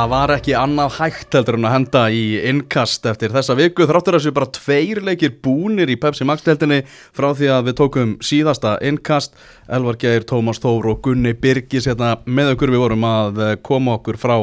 [0.00, 3.84] Það var ekki annað hægt heldur en að henda í innkast eftir þessa viku.
[3.84, 8.14] Þráttur að þessu bara tveir leikir búnir í Pepsi Max-deltinni frá því að við tókum
[8.24, 9.36] síðasta innkast.
[9.68, 12.72] Elvar Geir, Tómas Þór og Gunni Birgis hérna með okkur.
[12.72, 14.38] Við vorum að eh, koma okkur frá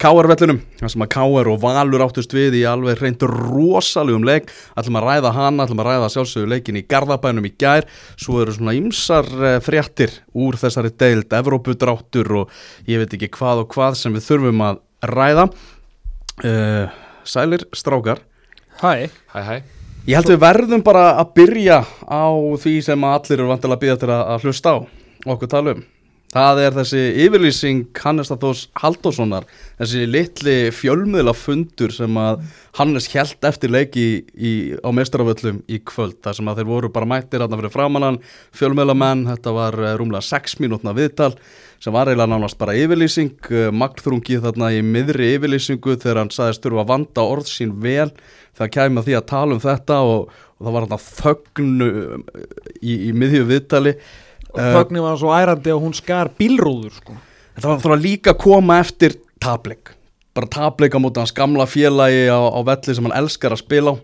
[0.00, 4.48] Káarvellunum þar sem að Káar og Valur áttust við í alveg reynd rosalegum leik.
[4.72, 7.84] Ætlum að ræða hana, ætlum að ræða sjálfsögur leikin í Garðabænum í gær.
[8.16, 9.28] Svo eru svona ymsar
[9.68, 12.58] fréttir úr þessari deild, Evrópudráttur og
[12.88, 15.48] ég veit ekki hvað og hvað sem við þurfum að ræða.
[16.44, 16.92] Uh,
[17.24, 18.20] Sælir strákar.
[18.82, 19.08] Hæ.
[19.32, 19.56] Hæ hæ.
[20.04, 22.28] Ég held við verðum bara að byrja á
[22.60, 24.76] því sem að allir eru vantilega að byrja til að, hlusta á
[25.32, 25.84] okkur tala um
[26.34, 29.44] Það er þessi yfirlýsing Hannes Þós Haldóssonar,
[29.78, 32.40] þessi litli fjölmiðla fundur sem að
[32.74, 37.06] Hannes held eftir leiki í, á mestrarvöllum í kvöld, þar sem að þeir voru bara
[37.12, 38.18] mættir aðna fyrir framannan,
[38.58, 41.30] fjölmiðla menn, þetta var eh, rúmlega 6 mínútna viðtal
[41.78, 46.66] sem var eiginlega nánast bara yfirlýsing, eh, Magþrungi þarna í miðri yfirlýsingu þegar hann sagðist
[46.66, 48.10] þurfa að vanda orð sín vel,
[48.58, 52.46] það kæmi að því að tala um þetta og, og það var þarna þögnu eh,
[52.82, 53.98] í, í miðju viðtali
[54.54, 57.18] og þögnin var svo ærandi að hún skar bílrúður sko.
[57.54, 59.94] Þetta var þarf að líka koma eftir tablik
[60.34, 63.94] bara tablik á móti hans gamla félagi á, á velli sem hann elskar að spila
[63.94, 63.96] á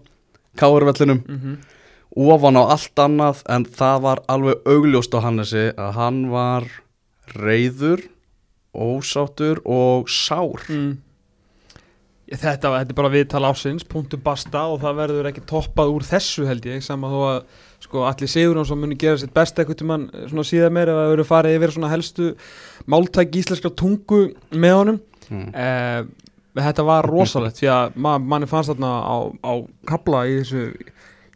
[0.61, 1.56] káurvellinum mm -hmm.
[2.34, 6.65] ofan á allt annað en það var alveg augljóst á Hannesi að hann var
[7.34, 8.01] reyður
[8.75, 10.98] ósáttur og sár mm.
[12.31, 16.45] Þetta, þetta er bara viðtal ásins, punktu basta og það verður ekki toppað úr þessu
[16.47, 17.41] held ég saman þó að
[17.81, 21.12] sko allir Sigur sem muni gera sitt best eitthvað til mann svona síðan meira að
[21.14, 22.28] verður farið yfir helstu
[22.91, 24.20] máltæk íslenska tungu
[24.53, 25.00] með honum
[25.31, 25.48] mm.
[25.55, 26.03] eh,
[26.61, 29.53] þetta var rosalegt því að man, manni fannst þarna á, á
[29.89, 30.65] kabla í þessu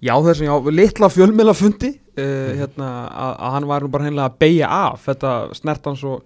[0.04, 2.60] já þessum já, litla fjölmjöla fundi eh, mm.
[2.60, 6.18] hérna, að, að hann var nú bara hennilega að beigja af þetta snert hann svo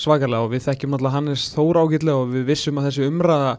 [0.00, 3.54] svakalega og við þekkjum náttúrulega Hannes Þóra ágitlega og við vissum að þessi umræða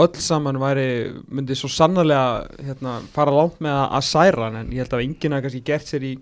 [0.00, 0.88] öll saman væri,
[1.30, 5.36] myndi svo sannarlega hérna, fara lánt með að, særa hann en ég held að enginn
[5.36, 6.12] hafa kannski gert sér í,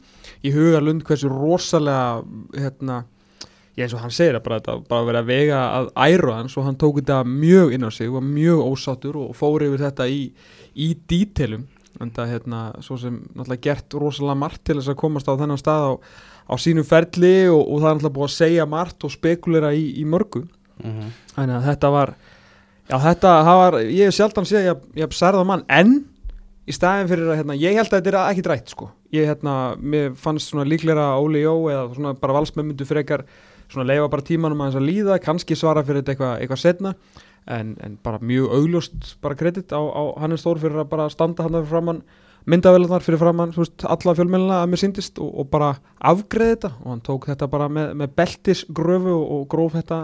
[0.44, 2.20] í hugarlund hversu rosalega
[2.52, 2.98] hérna,
[3.78, 6.56] ég eins og hann segir að bara, þetta, bara verið að vega að æru hans
[6.60, 10.08] og hann tók þetta mjög inn á sig og mjög ósáttur og fór yfir þetta
[10.12, 10.26] í,
[10.76, 11.64] í dítelum
[12.00, 15.60] en það hérna, svo sem náttúrulega gert rosalega margt til þess að komast á þennan
[15.60, 15.92] stað á,
[16.52, 19.84] á sínu ferli og, og það er náttúrulega búið að segja margt og spekulera í,
[20.00, 21.10] í mörgu mm -hmm.
[21.36, 22.14] þannig að þetta var
[22.90, 25.92] Já þetta var, ég hef sjálf þann séð ég, ég hef særðað mann en
[26.66, 29.54] í staðin fyrir að hérna, ég held að þetta er ekki drætt sko, ég hérna,
[29.78, 33.24] mér fannst svona líklega Óli Jó eða svona bara valsmennmyndu fyrir ekkar
[33.72, 36.94] svona leifa bara tímanum að þess að líða, kannski svara fyrir þetta eitthvað eitthva setna
[37.50, 41.46] en, en bara mjög augljóst bara kredit á, á Hannes Þór fyrir að bara standa
[41.46, 42.02] hann fyrir framann
[42.50, 45.76] myndavelunar fyrir framann, þú veist, alla fjölmjöluna að mér syndist og, og bara
[46.10, 46.72] afgreði þetta.
[46.82, 50.02] Og hann tók þetta bara með, með beltisgröfu og, og gróf þetta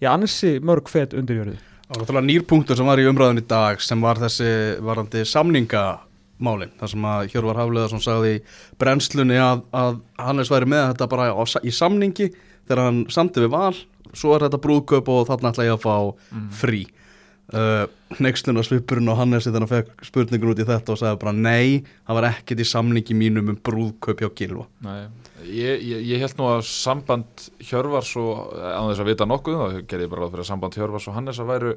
[0.00, 1.58] í ansi mörg fett undirjörðu
[1.90, 4.50] Það var nýrpunktur sem var í umræðin í dag sem var þessi
[4.86, 6.70] varandi samningamálin.
[6.78, 8.42] Þar sem að Hjörvar Hafleðarsson sagði í
[8.78, 13.50] brennslunni að, að Hannes væri með þetta bara á, í samningi þegar hann samti við
[13.56, 13.74] val.
[14.14, 16.46] Svo er þetta brúðköp og þarna ætla ég að fá mm.
[17.50, 21.34] Frí uh, Nexlunarsvipurinn og Hannes þegar hann fekk spurningun út í þetta og sagði bara
[21.36, 25.08] nei, það var ekkert í samningi mínum um brúðköp hjá Gilva Nei
[25.40, 29.76] Ég, ég, ég held nú að samband Hjörvars og, á þess að vita nokkuð þá
[29.88, 31.70] ger ég bara ráð fyrir að samband Hjörvars og Hannes að væri,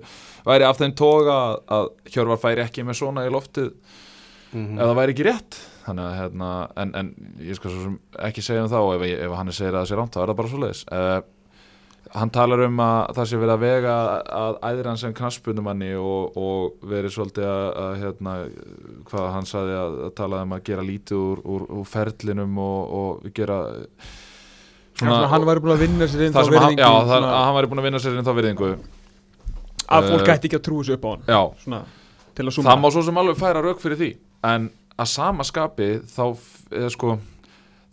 [0.50, 1.38] væri af þeim toga
[1.78, 4.82] að Hjörvar færi ekki með svona í loftið mm -hmm.
[4.82, 5.60] ef það væri ekki rétt.
[5.84, 6.50] Þannig að hérna,
[6.84, 7.72] en, en ég skal
[8.28, 10.40] ekki segja um þá ef, ef Hannes segir að það sé ránt þá er það
[10.42, 11.20] bara svo leiðis uh,
[12.14, 13.94] hann talar um að það sé verið að vega
[14.38, 18.34] að æðir hann sem knaspunumanni og, og verið svolítið að, að hérna,
[19.10, 22.94] hvað hann saði að, að tala um að gera lítið úr, úr, úr ferlinum og,
[23.00, 23.58] og gera
[25.00, 27.72] svona, ja, hann væri búin að vinna sér inn þá virðingu já, það, hann væri
[27.72, 28.72] búin að vinna sér inn þá virðingu.
[29.94, 31.82] Að fólk gæti ekki að trúi þessu upp á hann já, svona,
[32.70, 34.12] það má svo sem alveg færa rauk fyrir því
[34.54, 36.24] en að sama skapi þá
[36.70, 37.18] eða sko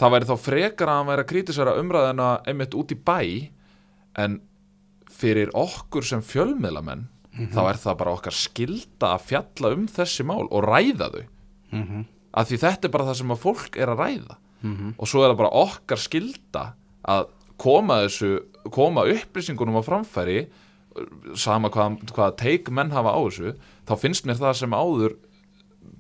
[0.01, 3.19] það væri þá frekar að hann væri að krítisera umræðina einmitt út í bæ
[4.19, 4.41] en
[5.11, 7.53] fyrir okkur sem fjölmiðlamenn mm -hmm.
[7.55, 11.25] þá er það bara okkar skilda að fjalla um þessi mál og ræða þau
[11.73, 12.05] mm -hmm.
[12.33, 14.95] af því þetta er bara það sem að fólk er að ræða mm -hmm.
[14.99, 16.75] og svo er það bara okkar skilda
[17.05, 17.27] að
[17.57, 18.41] koma þessu
[18.71, 20.49] koma upplýsingunum á framfæri
[21.35, 23.55] sama hvað, hvað teik menn hafa á þessu
[23.87, 25.17] þá finnst mér það sem áður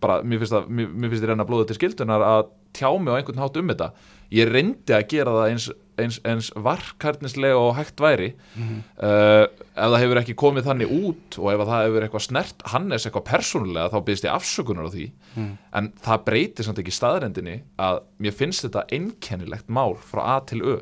[0.00, 3.12] bara, mér finnst það mér, mér finnst það reyna blóðu til skildunar að tjá mig
[3.12, 3.92] á einhvern hát um þetta
[4.30, 8.32] ég reyndi að gera það eins eins, eins varkarnislega og hægt væri.
[8.54, 8.80] Mm -hmm.
[9.04, 9.44] uh,
[9.74, 13.28] ef það hefur ekki komið þannig út og ef það hefur eitthvað snert Hannes eitthvað
[13.30, 15.10] persónulega þá byrðist ég afsökunar á því.
[15.36, 15.58] Mm.
[15.72, 20.62] en það breytir samt ekki staðrendinni að mér finnst þetta einkennilegt mál frá A til
[20.62, 20.80] Ö.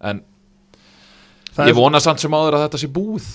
[0.00, 0.22] En
[1.54, 3.26] það ég vona samt sem áður að þetta sé búð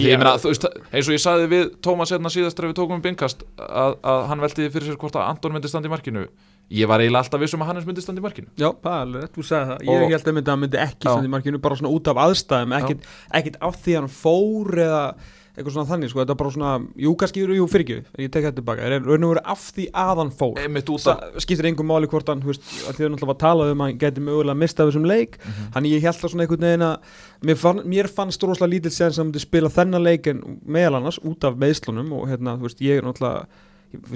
[0.00, 3.02] ég meina, veist, eins og ég sagði við Tómas hérna síðast þegar við tókum um
[3.04, 6.28] byngkast að, að hann veltiði fyrir sér hvort að Anton myndi standa í markinu
[6.70, 8.48] ég var eiginlega alltaf viss um að Hannes myndi standa í markinu.
[8.56, 9.78] Já, það er þú sagði það.
[9.88, 12.16] Og- Ég held að myndi, að myndi ekki standa í markinu bara svona út af
[12.24, 15.14] aðstæðum ekkit, ekkit af því að hann fór eða
[15.54, 18.42] eitthvað svona þannig, sko, þetta er bara svona jú, kannski, jú, fyrir ekki, ég tek
[18.42, 20.56] þetta tilbaka er raun og veru af því að hann fór?
[20.58, 23.78] Það skiptir engum máli hvort hann, þú veist, að því að náttúrulega var talað um
[23.84, 25.38] að hann geti mögulega mistað þessum leik.
[25.38, 25.68] Mhm.
[25.76, 26.98] hann ég held það svona einhvern veginn að
[27.46, 30.96] mér, fann, mér fannst rosalega lítill séðan sem hann myndi spila þennan leik en meðal
[30.98, 33.46] annars út af meðslunum og hérna, þú veist, ég er náttúrulega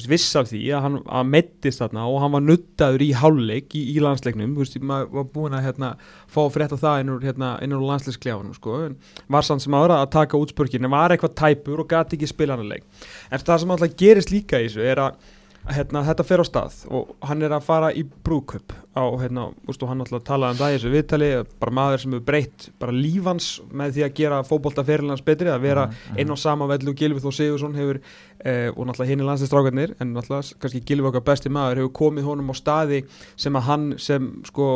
[0.09, 3.85] viss af því að hann að mettist þarna og hann var nuttaður í hálfleik í,
[3.95, 5.91] í landsleiknum, þú veist, maður var búin að hérna,
[6.31, 8.99] fá frétt af það inn úr, hérna, inn úr landsleiksklefanum, sko, en
[9.33, 12.71] var sann sem aðra að taka útspörkinu, var eitthvað tæpur og gati ekki spila hann
[12.71, 12.87] leik,
[13.31, 15.35] en það sem alltaf gerist líka í þessu er að
[15.69, 19.88] hérna, þetta fer á stað og hann er að fara í brúköp á, hérna, ústu,
[19.88, 21.28] hann alltaf talaði um það í þessu viðtali
[21.60, 25.87] bara maður sem hefur breytt bara lífans með því að gera fótboltaferilans betri að vera
[26.16, 29.96] inn á sama vellu og Gilvi Þó Sigursson hefur eh, og náttúrulega hinn er landslistrákarnir
[29.99, 33.02] en náttúrulega kannski Gilvi okkar besti maður hefur komið honum á staði
[33.37, 34.69] sem að hann sem sko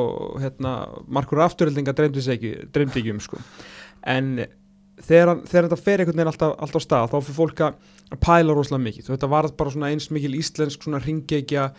[0.42, 0.76] hérna
[1.08, 3.40] markur afturöldinga dreymdi ekki um sko.
[4.02, 4.34] En
[5.00, 8.22] þegar, þegar þetta fer einhvern veginn alltaf, alltaf á stað þá fyrir fólk að að
[8.22, 9.08] pæla rosalega mikið.
[9.08, 11.70] Og þetta var bara svona eins mikil íslensk svona ringekja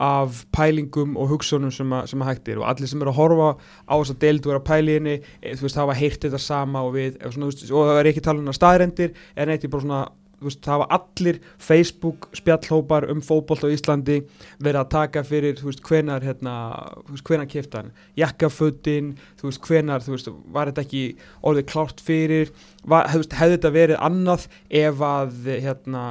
[0.00, 2.62] af pælingum og hugsunum sem, að, sem að hægt er.
[2.62, 3.48] Og allir sem eru að horfa
[3.84, 6.84] á þess að deildu vera að pæli henni e, þú veist, hafa heyrt þetta sama
[6.86, 9.66] og við ef svona, þú veist, og það er ekki talað um staðrendir en eitt
[9.66, 10.02] er bara svona
[10.48, 14.22] veist, það hafa allir Facebook spjallhópar um fótbolt á Íslandi
[14.62, 16.54] verið að taka fyrir, veist, hvenar hérna,
[17.26, 17.92] hvenar kefta hann?
[18.18, 20.02] Jakkafötin, þú veist, hvenar
[20.52, 21.04] var þetta ekki
[21.42, 22.52] orðið klárt fyrir?
[22.84, 26.04] Var, hefði þetta verið annað ef að, hérna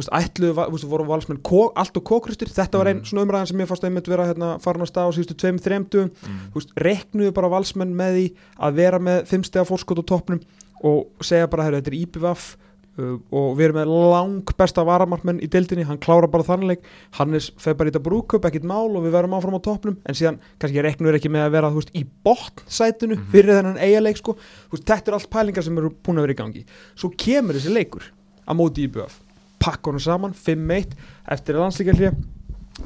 [0.00, 0.54] ætluðu,
[0.88, 4.08] voru valsmenn kó, allt og kókrustir, þetta var einn svona umræðan sem ég fannst einmitt
[4.08, 6.38] vera hérna farin á stað á síðustu tveim, þreimtugum, Mm.
[6.54, 8.26] þú veist, reknuðu bara valsmenn með því
[8.60, 10.40] að vera með fimmstega fórskot á toppnum
[10.82, 12.69] og segja bara, þetta er IPVAF uh,
[13.00, 16.82] og við erum með lang besta varamarkmenn í deildinni, hann klára bara þannleik.
[17.18, 20.18] Hannes feð bara í þetta brúkup, ekkit mál og við verðum áfram á toppnum, en
[20.18, 23.30] síðan kannski reknuður ekki með að vera, veist, í botnsætinu Mhm.
[23.32, 24.36] fyrir þennan eigaleik, sko.
[24.72, 26.64] Veist, þetta er allt pælingar sem eru búin að vera í gangi.
[26.96, 28.02] Svo kemur þessi leikur
[28.48, 29.20] á móti IBF,
[29.60, 30.94] pakka honum saman 5-1
[31.28, 32.14] eftir landslíkjallið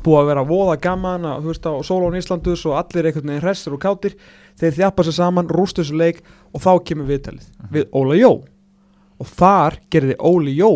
[0.02, 3.72] búið að vera voða gaman að, veist, á Sólón Íslandus og allir einhvern veginn hressir
[3.72, 4.14] og kátir.
[4.58, 6.22] Þeir þjapa sér saman, rústu þessu leik
[6.52, 8.32] og þá kemur viðtalið við Óla Jó
[9.20, 10.72] og þar gerði Óli Jó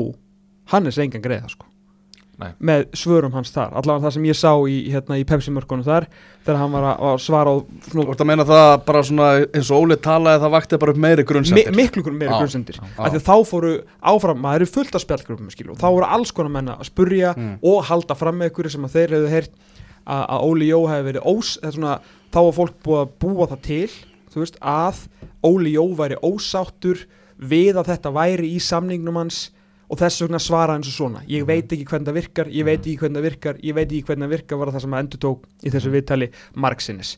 [0.73, 1.65] Hannes engan greiða sko.
[2.39, 2.53] Nei.
[2.63, 3.73] með svörum hans þar.
[3.81, 6.05] Allavega það sem ég sá í, hérna, í Pepsi-mörkunum þar
[6.47, 7.57] þegar hann var að, svara á
[7.89, 11.01] Þú ert að meina það bara svona eins og Óli talaði það vakti bara upp
[11.03, 13.73] meiri mi, grunnsendir miklu grunn meiri Já, grunnsendir af því að þá fóru
[14.13, 17.35] áfram, maður eru fullt af spjallgrupum skilu, og þá voru alls konar menna að spurja
[17.35, 17.59] Mm.
[17.73, 19.53] og halda fram með ykkur sem að þeir hefðu heyrt
[20.07, 21.99] að, að Óli Jó hefði verið ós svona,
[22.31, 23.91] þá var fólk búið að búa það til
[24.39, 25.03] veist, að
[25.43, 27.03] Óli Jó væri ósáttur
[27.39, 29.49] við að þetta væri í samningnum hans
[29.89, 31.25] og þess vegna svara eins og svona.
[31.31, 34.05] Ég veit ekki hvernig það virkar, ég veit ekki hvernig það virkar ég veit ekki
[34.11, 37.15] hvernig það virkar var það sem að endur tók í þessu viðtali margsinnis.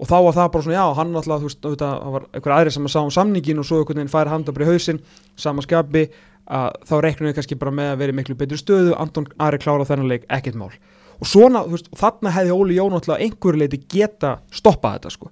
[0.00, 2.72] Og þá var það bara svona, já, hann alltaf þú veist, það var einhver aðri
[2.72, 5.00] sem að sá um samningin og svo einhvern veginn færi handabri hausinn
[5.36, 6.06] sama skapi,
[6.48, 10.08] þá reiknum við kannski bara með að vera miklu betri stöðu Anton Ari klára þennan
[10.08, 10.72] leik, ekkert mál.
[11.20, 15.30] Og svona, þú veist, þarna hefði Óli Jón alltaf einhverju leiti geta stoppað þetta sko,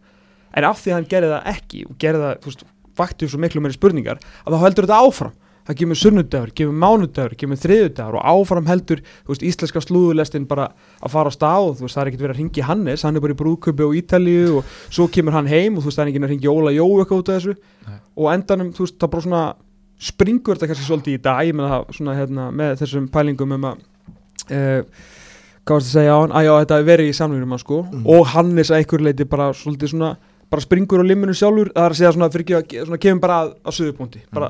[0.53, 2.67] en af því að hann gerði það ekki og gerði það, þú veist,
[2.99, 5.37] vakti svo miklu meiri spurningar, að þá heldur þetta áfram
[5.69, 10.71] það kemur sunnudagur, kemur mánudagur, kemur þriðudagur og áfram heldur þú veist, íslenska slúðulestin bara
[11.05, 13.19] að fara á stað og þú veist, það er ekkert verið að ringi Hannes hann
[13.21, 16.07] er bara í brúðköpi á Ítalíu og svo kemur hann heim og þú veist, það
[16.07, 17.99] er enginn að ringi Óla Jó eitthvað út af þessu Nei.
[18.17, 19.43] og endanum, þú veist, það bara svona
[20.09, 23.69] springur þetta kannski svolítið í dag ég meina það svona hérna með þessum pælingum um
[23.69, 23.85] að
[24.49, 24.81] uh,
[25.69, 27.83] hvað varst að segja á hann, að já, þetta er verið í samlingunum hann sko
[27.93, 28.07] Mm.
[28.09, 29.27] og Hannes að einhver leiti
[30.51, 32.99] bara bara springur á limminu sjálfur það er að segja svona, fyrir ekki að svona
[33.05, 34.49] kemur bara að, að suðupunkti, bara,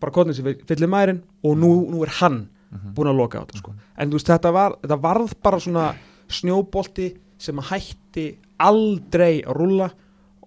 [0.00, 2.94] bara kotnið sér fyllir mærin og nú, nú er hann Mhm.
[2.96, 3.72] búin að loka á þetta sko.
[3.96, 5.94] En þú veist þetta var, þetta varð bara svona
[6.28, 8.24] snjóbolti sem að hætti
[8.58, 9.86] aldrei að rúlla.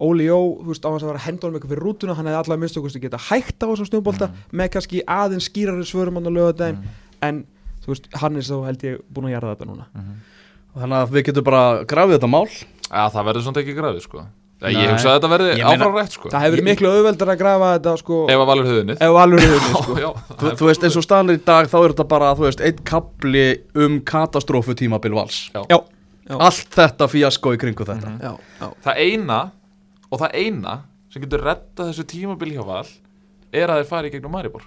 [0.00, 2.26] Óli Jó, þú veist, á hans að vera að henda honum eitthvað fyrir rútuna, hann
[2.28, 6.14] hefði allavega minnst okkur að geta hægt á þessum snjóbolta með kannski aðeins skýrari svörum
[6.20, 6.92] hann að löga þetta
[7.28, 7.42] en
[7.84, 9.86] þú veist, hann er svo held ég búin að gera þetta núna.
[10.76, 12.46] Þannig að við getum bara grafið þetta mál.
[12.90, 14.26] Já, það verður svona ekki græði sko
[14.60, 14.88] Ég Nei.
[14.92, 16.28] hugsa að þetta verði Ég rétt sko.
[16.28, 19.40] það hefur Ég- miklu auðveldar að grafa þetta sko, Ef að valur höfuðnið ef alveg
[19.40, 19.94] höfum sko.
[19.96, 22.44] Já, Þú, þú veist eins og staðan er í dag þá er þetta bara þú
[22.44, 25.38] veist einn kapli um katastrófu tímabil vals.
[25.54, 25.78] Já, já,
[26.36, 28.12] Allt þetta fíasko í kringu þetta.
[28.20, 28.68] Já, já.
[28.84, 29.38] Það eina
[30.12, 30.74] og það eina
[31.10, 32.84] sem getur rettað þessu tímabili hjá val
[33.50, 34.62] er að þeir fari í gegnum Maribor.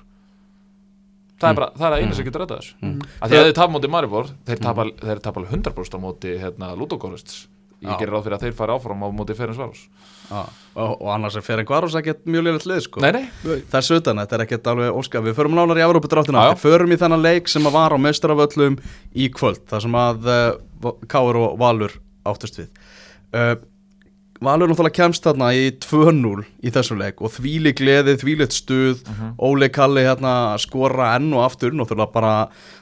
[1.40, 1.56] Það er Mm.
[1.62, 2.16] bara, það er eina Mm.
[2.16, 2.74] sem getur rettað þessu.
[2.82, 3.00] Mm.
[3.22, 6.30] að því að þeir tapa móti Maribor þeir tapa, þeir tapa alveg 100% á móti
[6.40, 7.48] hérna, Ludogorist
[7.84, 9.84] ég gerir ráð fyrir að þeir fari áfram á móti Ferens Varos.
[10.30, 10.42] Já,
[10.76, 13.04] og, og annars er fyrir einhverjum ekkert mjög liðið lið sko.
[13.04, 16.46] Nei, nei, Þessu utan, þetta er ekkert alveg óskar Við förum nánar í Európa dráttina
[16.46, 16.54] Já, já.
[16.56, 18.80] Við förum í þennan leik sem að var á meistaravöllum
[19.14, 22.72] í kvöld Það sem að uh, Káur og Valur áttust við.
[23.36, 23.56] Uh,
[24.44, 29.04] Valur náttúrulega kemst þarna í 2-0 í þessum leik og þvíli gleði, þvílitt stuð.
[29.40, 32.34] Óli Kalli hérna skora enn og aftur náttúrulega bara,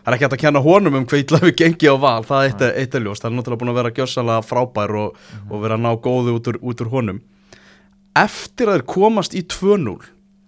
[0.01, 2.50] það er ekki hægt að kenna honum um hvað við gengi á val, það er
[2.50, 3.22] eitt, eitt er ljóst.
[3.22, 6.50] Það er náttúrulega búin að vera gjössalega frábær og, og vera að ná góðu út
[6.50, 7.22] úr, út úr honum.
[8.18, 9.96] Eftir að þeir komast í 2-0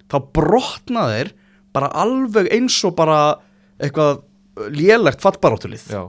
[0.10, 1.34] þá brotna þeir
[1.74, 3.22] bara alveg eins og bara
[3.77, 4.25] eitthvað
[4.74, 6.03] lélegt fattbaráttulið já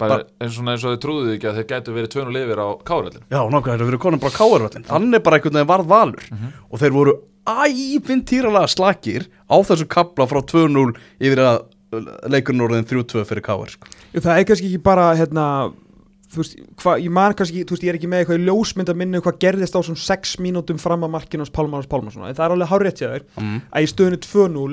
[0.00, 2.62] bara eins og, eins og þau trúðu því ekki að þeir gætu verið tvönu lifir
[2.62, 6.26] á Káröldin Já, nákvæmlega, þeir eru konum bara káarvöllin Þannig bara einhvern veginn varð valur.
[6.70, 11.62] Og þeir voru ævintýralega slakir Á þessu kapla frá 2-0 Yfir að
[12.30, 13.88] leikurinn orðin 3-2 fyrir káar sko.
[14.14, 15.46] Það er kannski ekki bara hérna,
[16.32, 18.92] þú veist, hva, ég man kannski þú veist, ég er ekki með eitthvað í ljósmynd
[18.92, 22.36] að minna hvað gerðist á svona 6 mínútum fram að markinu hans Pálmar Pálmarsson, en
[22.36, 23.60] það er alveg hárétt þér mm.
[23.70, 24.66] að í stöðinu 2-0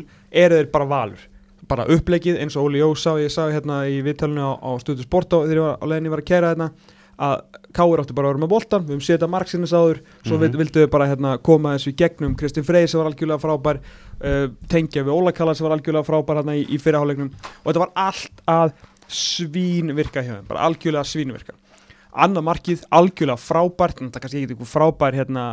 [0.43, 1.27] eru þeir bara valur
[1.71, 5.05] bara upplegið eins og Óli Jó sá ég sá hérna í viðtalinu á, á stöðu
[5.07, 6.71] sport þegar ég var á leiðinni var að kæra hérna
[7.21, 10.35] að Káur átti bara að vera með boltan við höfum séð þetta margsinnis áður svo
[10.35, 12.33] mm vildu við bara hérna, koma þessu í gegnum.
[12.35, 16.41] Kristinn Frey sem var algjörlega frábær uh, tengja við Óla Kalla sem var algjörlega frábær
[16.41, 18.73] hérna í, í fyrirhálegnum og þetta var allt að
[19.07, 21.55] svínvirka þeim bara algjörlega svínvirka.
[22.11, 25.45] Annað markið algjörlega frábært en þetta er kannski ekki eitthvað frábær hérna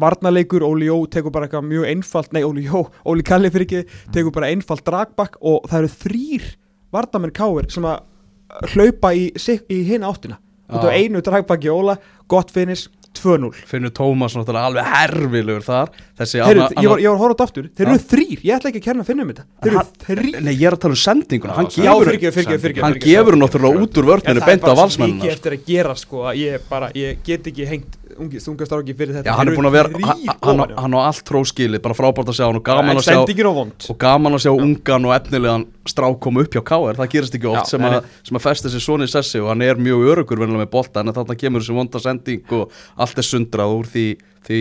[0.00, 4.00] varnarleikur, Óli Jó tekur bara eitthvað mjög einfalt, nei Óli Jó, Óli Kalli fyrir ekki,
[4.12, 6.50] tekur bara einfalt dragbakk og það eru þrýr
[6.96, 9.30] varnarmenn káir sem að hlaupa í,
[9.72, 10.38] í hinn áttina.
[10.66, 10.98] Út á Já.
[10.98, 11.96] einu dragbakki Óla,
[12.28, 15.92] gott finnis 2-0 Finnur Tómas náttúrulega alveg herfilegur þar.
[16.18, 18.42] Þessi Heyrðu, anna- ég var, ég var að horfa á þetta aftur, þeir eru þrýr
[18.44, 19.44] ég ætla ekki að kenna að finna um þetta.
[19.62, 21.56] Þeir eru þrýr Nei, ég er að tala um sendinguna.
[21.56, 25.56] Hann gefur, náttúrulega út úr vörninu það er Beint á bara svo valsmennina mikið eftir
[25.56, 29.28] að gera sko að ég bara, ég get ekki hengt ungi, stungastráki fyrir þetta.
[29.28, 32.30] Já, hann er búin að vera hann, hann, í hann á allt tróskilið Bara frábært
[32.32, 35.08] að sjá hann og gaman að sjá sendingin á vond og gaman að sjá ungan
[35.08, 38.10] og efnilegan strák koma upp hjá KR, það gerist ekki oft Já, sem, nei, að,
[38.26, 41.02] sem að festi sér svona í sessi og hann er mjög örugur venjulega með bolta
[41.04, 44.06] en þarna kemur þessi vonda sending og allt er sundrað og úr því,
[44.48, 44.60] því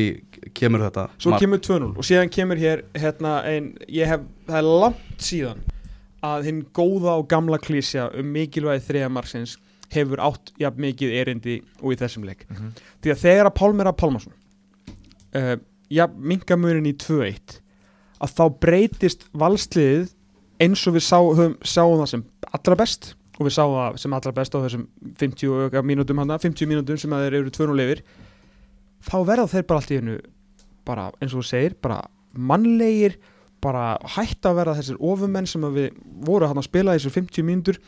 [0.58, 1.46] kemur þetta Svo mark.
[1.46, 5.64] kemur 2-0 og síðan kemur hér hérna ein, ég hef, það er langt síðan
[6.26, 9.58] að hinn góða og gamla klísja um mikilvægi þriða marksins
[9.94, 12.72] hefur átt jafn mikið erindi og í þessum leik Mhm.
[13.04, 14.34] því að þegar að Pálmera Pálmarsson
[15.36, 15.56] uh,
[15.90, 17.60] jafn mingamunin í 2-1
[18.24, 20.14] að þá breytist valsliðið
[20.64, 22.24] eins og við sá, höfum, sáum það sem
[22.56, 24.86] allra best og við sáum það sem allra best á þessum
[25.20, 28.02] 50 og eitthvað mínútum hana, 50 mínútum sem þeir eru 2-0 yfir
[29.06, 30.18] þá verða þeir bara allt í hennu
[30.88, 32.00] bara eins og þú segir, bara
[32.34, 33.18] mannlegir
[33.66, 35.92] bara hætta að verða þessir ofumenn sem við
[36.26, 37.80] voru hann að spila þessir 50 mínútur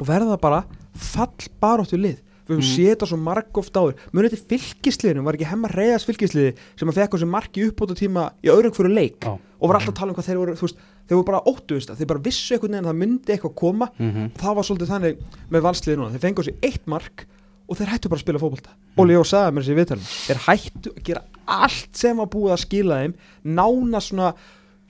[0.00, 0.64] og verða bara
[0.96, 2.22] fall baróttu lið.
[2.46, 2.86] Við höfum Mm.
[2.86, 3.94] þetta svo marg oft áður.
[4.14, 7.94] Munið þetta fylgisliðinu, var ekki hemma reyðas fylgisliði sem að fekk á sig marki uppbóta
[7.98, 9.32] tíma í öðrum hverju leik Já.
[9.34, 10.76] og var alltaf að tala um hvað þeir voru veist,
[11.08, 13.90] þeir voru bara óttuðist þeir bara vissu einhvern veginn að það myndi eitthvað koma.
[13.98, 14.24] Mhm.
[14.30, 15.16] og það var svolítið þannig
[15.50, 16.10] með valsliði núna.
[16.14, 17.26] Þeir á sig eitt mark
[17.68, 18.70] og þeir hættu bara að spila fótbolta.
[18.96, 22.52] Óli Jó sagði mér þessi í viðtalinu þeir hættu að gera allt sem var búið
[22.54, 24.34] að skila þeim nána svona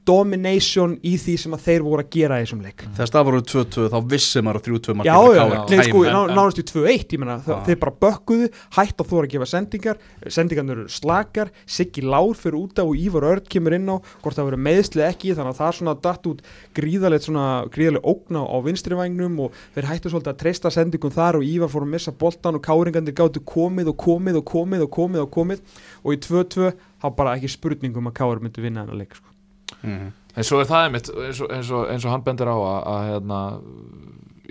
[0.07, 3.43] domination í því sem að þeir voru að gera í þessum leik þegar stað voru
[3.53, 7.15] 2-2 þá vissi maður að 3-2 markið Já, já, nei sko, ná, nánast í 2-1
[7.17, 7.57] ég meina, Já.
[7.67, 10.01] þeir bara bökkuðu hætt að þú að gefa sendingar
[10.37, 14.39] sendingarnir eru slakar, Siggi Lár fyrir út af og Ívar Örd kemur inn á hvort
[14.39, 16.43] það verið meðsli ekki, þannig að það er svona datt út
[16.77, 21.41] gríðalegt svona, gríðaleg ógna á vinstri vængnum og þeir hættu svolítið að treysta sendingum þar
[21.41, 24.93] og Ívar fór að missa boltan og káringandir gáttu komið og komið og komið og
[24.99, 29.03] komið og komið og í 2-2 þá bara ekki spurningum að káir myndi vinna þennan
[29.03, 29.36] leik sko.
[29.83, 30.13] Mhm.
[30.37, 32.79] En svo er það einmitt eins og, eins og, eins og hann bendir á að,
[32.93, 33.41] að hérna,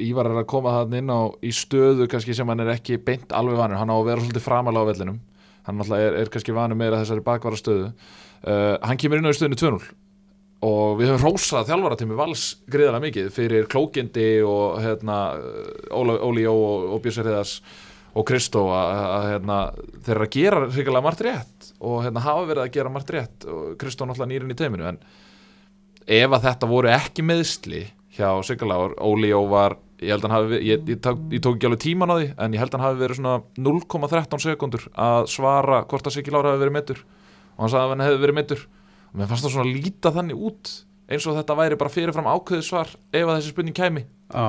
[0.02, 3.32] Ívar er að koma þannig inn á í stöðu kannski sem hann er ekki beint
[3.32, 5.20] alveg vanur, hann á að vera svolítið framalega á vellinum.
[5.64, 7.94] Hann náttúrulega er, er kannski vanur meira þessari bakvara stöðu
[8.46, 9.86] uh, hann kemur inn á stöðinu 2-0
[10.66, 15.18] og við höfum rósað þjálfaratími vals gríðarlega mikið fyrir klókindi og hérna,
[15.94, 17.60] Óli Jó og, og Björsir Heiðars
[18.16, 19.60] og Kristó að, að hérna,
[20.06, 23.48] þeir eru að gera hrikalega margt rétt og hérna, hafa verið að gera margt rétt
[23.52, 25.00] og Kristó náttúrulega nýrin í teiminu en
[26.06, 27.82] ef að þetta voru ekki meðsli
[28.16, 31.58] hjá Sigurláður, Óli Jó var ég held að hann hafi, ég, ég, tók, ég tók
[31.58, 33.36] ekki alveg tíman á því en ég held að hann hafi verið svona
[33.68, 37.02] 0,13 sekundur að svara hvort að Sigurláður hafi verið meittur
[37.56, 40.46] og hann sagði að hann hefði verið meittur og mér fannst það svona líta þannig
[40.50, 40.72] út
[41.06, 44.46] eins og þetta væri bara fyrirfram ákveðið svar ef að þessi spurning kæmi Já.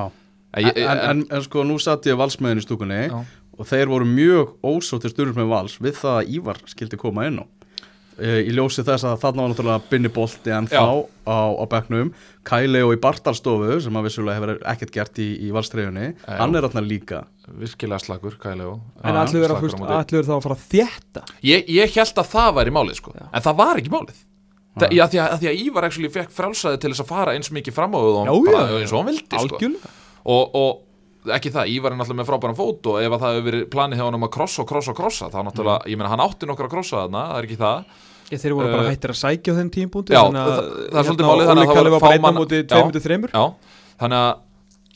[0.57, 3.19] en, En, en, en, sko nú satt ég valsmeðin í stúkunni Já.
[3.57, 7.41] Og þeir voru mjög ósóttir stjórnum með vals við það að Ívar skildi koma inn
[7.41, 7.45] á.
[8.17, 12.07] Uh, í ljósi þess að þarna var náttúrulega Binni Bolti en þá á, á bekknum.
[12.47, 16.31] Kæli og í Bartalstofu sem að vissulega hefur ekkert gert í, í valstreyjunni Já.
[16.39, 17.19] hann er þarna líka.
[17.61, 21.23] Virkilega slagur, Kæleo En Já, allir allir þá að fara að þétta?
[21.45, 23.13] Ég, ég held að það væri málið sko.
[23.13, 23.27] Já.
[23.29, 24.25] en það var ekki málið.
[24.77, 27.53] Það, já, því, að, því að Ívar actually fekk frálsaði til þess að fara eins
[27.53, 28.33] mikið fram á það
[28.81, 29.45] eins og hann vildi sko.
[29.45, 29.93] Algjörlega.
[30.27, 30.83] Og, og
[31.37, 33.97] ekki það, Ívar er náttúrulega með frábæran fót og ef að það hefur verið planið
[33.99, 35.91] hjá hann um að krossa og krossa og krossa þá náttúrulega, Mm.
[35.91, 37.85] ég meina hann átti nokkra að krossa þarna, það er ekki það
[38.27, 41.07] Ég, þeir voru bara Uh, hættir að sækja á þeim tímpúnti já, það- það er
[41.07, 42.75] svolítið málið, þannig að það var var bara fá einn á mann- móti Já.
[42.83, 43.45] 2-3 Já,
[44.01, 44.35] þannig að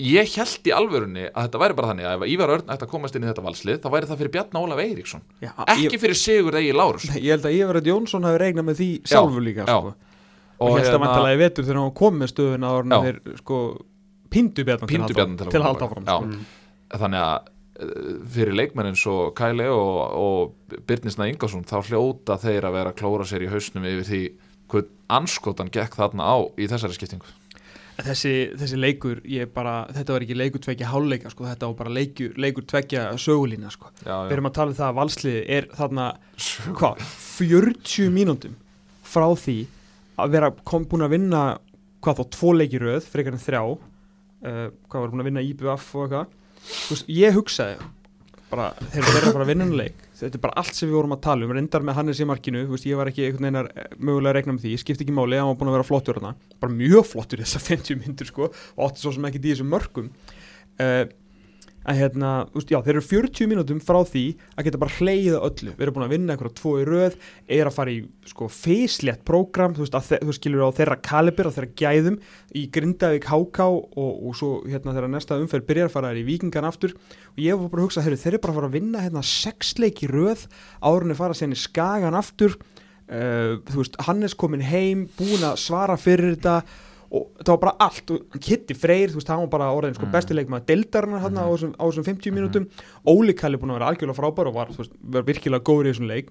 [0.02, 2.92] ég held í alvörunni að þetta væri bara þannig að ef Ívar Örn ætti að
[2.92, 6.18] komast inn í þetta valslið þá væri það fyrir Bjarni Ólaf Eiríksson Já, ekki fyrir
[6.18, 9.64] Sigur Egi Lárus Ég held að Ívar Örn Jónsson hafi regnað með því sjálfur líka
[9.68, 9.78] já.
[9.80, 9.94] sko.
[10.62, 13.00] og helst að hérna- vantalega í vetur þegar hann kom með stöðuna ára Já.
[13.06, 13.58] þeir sko
[14.32, 14.90] píndu bjarnan
[15.42, 16.46] til að halda áfram sko.
[17.02, 17.36] þannig að
[17.84, 22.96] eh, fyrir leikmenn eins og Kæli og, og Birnisna Ingarsson þá hljóta þeir að vera
[22.96, 24.24] að klóra sér í hausnum yfir því
[24.72, 27.38] hvað anskotan gekk þarna á í þessari skiptingu
[28.02, 31.46] þessi, þessi leikur, ég bara þetta var ekki leikur tveggja háluleika sko.
[31.50, 33.92] þetta var bara leikur, leikur tveggja sögulína sko.
[34.06, 36.08] við erum að tala um það að valsliði er þarna
[36.80, 38.58] hvað, 40 mínúndum
[39.12, 39.58] frá því
[40.22, 41.44] að vera kom búin að vinna
[42.02, 43.64] hvað þá tvo leiki í röð, frekar en þrjá
[44.44, 46.38] uh, hvað var búin að vinna IBF og eitthvað?
[47.10, 47.82] Ég hugsaði
[48.52, 50.08] bara, þeir eru að fara að vinna en leik.
[50.20, 52.66] Þetta er bara allt sem við vorum að tala um reyndar með Hannes í markinu,
[52.70, 55.16] veist, ég var ekki einhvern veginn að eh, mögulega regna með því, ég skipti ekki
[55.18, 58.50] máli hann var búin að vera flottur þarna, bara mjög flottur þessar 50 myndur sko,
[58.52, 61.04] og átti svo sem ekki í þessum mörgum uh,
[61.82, 64.24] að hérna, veist, já, þeir eru 40 mínútum frá því
[64.54, 65.74] að geta bara hleyða öllu.
[65.74, 67.16] Við erum búin að vinna einhverja tvo í röð
[67.58, 71.72] er að fara í, sko, feyslétt prógram þú þú skilur á þeirra kalibir og þeirra
[71.82, 72.20] gæðum
[72.54, 76.28] í Grindavík HK og, og svo, hérna, þeirra næsta umferð byrjar að fara þær í
[76.30, 76.94] Víkingan aftur.
[77.34, 79.26] Og ég var bara að hugsa, heyrðu, þeir eru bara að fara að vinna hérna
[79.26, 80.46] sex leik í röð
[80.86, 82.60] árunni fara í Skagan aftur.
[83.12, 86.62] Uh, þú veist, Hannes komin heim búin að svara fyrir þetta
[87.12, 90.06] og það var bara allt og Kitty Freyr, þú veist, hann var bara orðin sko,
[90.08, 90.12] Mm.
[90.16, 92.68] besti leikmaður deildarinnar hann á þessum, á þessum 50 mínútum.
[93.06, 96.08] Óli Kalli búin að vera algjörlega frábær og var, veist, var virkilega góður í þessum
[96.08, 96.30] leik.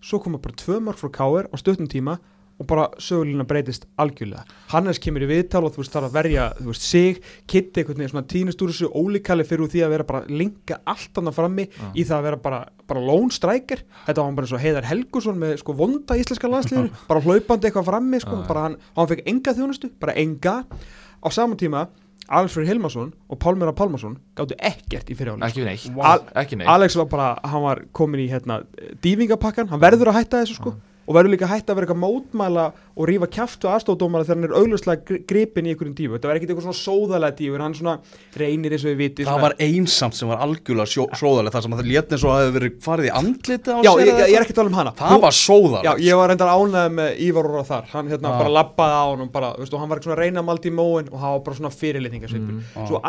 [0.00, 2.18] Svo koma bara tvö mörg frá Káir á stöttum tíma
[2.56, 4.44] og bara sögulína breytist algjörlega.
[4.72, 7.98] Hannes kemur í viðtal og þú veist þarf að verja þú veist sig, Kitty einhvern
[8.00, 11.36] veginn svona tínust úr þessu Óli Kalli fyrir því að vera bara linka allt annað
[11.36, 11.90] frammi Já.
[11.92, 13.82] í það að vera bara, bara lone striker.
[14.06, 17.68] Þetta var hann bara eins og Heiðar Helgusson með sko vonda íslenska landsliður bara hlaupandi
[17.68, 20.56] eitthvað frammi sko, bara hann, hann fekk enga þjónustu, bara enga.
[21.20, 21.84] Á sama tíma
[22.26, 26.72] Alfred Hilmarsson og Pálmera Pálmarsson gáttu ekkert í fyrirháleik ekki neitt, Al- ekki neitt.
[26.72, 28.62] Alex var bara, hann var komin í hérna,
[29.04, 30.72] dývingapakkan, hann verður að hætta þessu sko
[31.06, 32.64] og verður líka hætta að vera eitthvað mótmæla
[32.96, 36.52] og rífa kjaftu aðstóðdómara þegar hann er auglustlega gripin í einhverjum dífu þetta var ekkert
[36.52, 37.94] eitthvað svona sóðalega dífu hann svona
[38.40, 41.82] reynir eins og við viti Það var einsamt sem var algjörlega sóðalegt þar sem að
[41.82, 44.22] það létt eins og að það hefði verið farið í andliti á Já, ég, ég,
[44.26, 44.94] ég er ekki að tala um hana.
[44.98, 47.84] Það var Já, sóðalegt ég var reyndar ánægð með Ívar Óra þar.
[47.92, 48.38] Hann hérna Já.
[48.40, 51.44] bara labbaði á hann bara, veistu, hann var svona reynamaldi í móin og hann var
[51.46, 52.86] bara svona fyrirlitningasvipur Já.
[52.90, 53.02] svo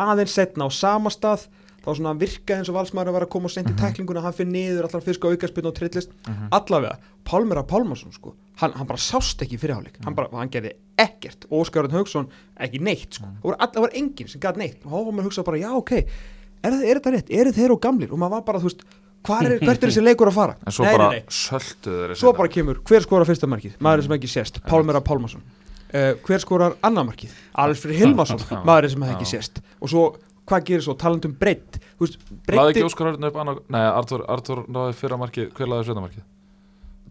[1.87, 4.35] þá svona virkaði eins og valsmaður að vera að koma og senda í tæklinguna, hann
[4.35, 6.11] fyrir niður allar fisk á aukarspinn og trillist,
[6.51, 6.97] allavega
[7.27, 11.47] Pálmera Pálmarsson sko, hann, hann bara sást ekki í fyrirháleik, hann, bara, hann gerði ekkert.
[11.51, 12.27] Og Óskarinn Haugsson
[12.63, 13.25] ekki neitt sko.
[13.27, 14.79] það, voru, all- var enginn sem gæti neitt.
[14.85, 17.73] Og þá var maður að hugsa bara, já ok er, er þetta rétt, eru þeir
[17.75, 18.11] og gamlir?
[18.11, 18.81] Og maður var bara, þú veist,
[19.27, 20.55] hvar er, hvert er þessi leikur að fara?
[20.65, 21.21] En svo Nei, nei, bara nei.
[21.29, 23.75] sölduðu þeir Svo bara kemur, hver skora fyrsta markið?
[23.83, 25.43] Maðurinn sem ekki sést, Pálmera Pálmarsson.
[25.87, 27.31] Uh, Hver skorar annar markið?
[27.63, 28.57] Alfred Hilmarsson, Já.
[28.67, 29.61] maðurinn sem ekki sést.
[29.79, 30.01] Og svo,
[30.47, 30.95] hvað gerir svo?
[30.99, 35.71] Talandum breytt Laði ekki Óskar Örn upp annað Nei, Artur, Artur náði fyrra markið Hver
[35.73, 36.25] laði sjöta markið?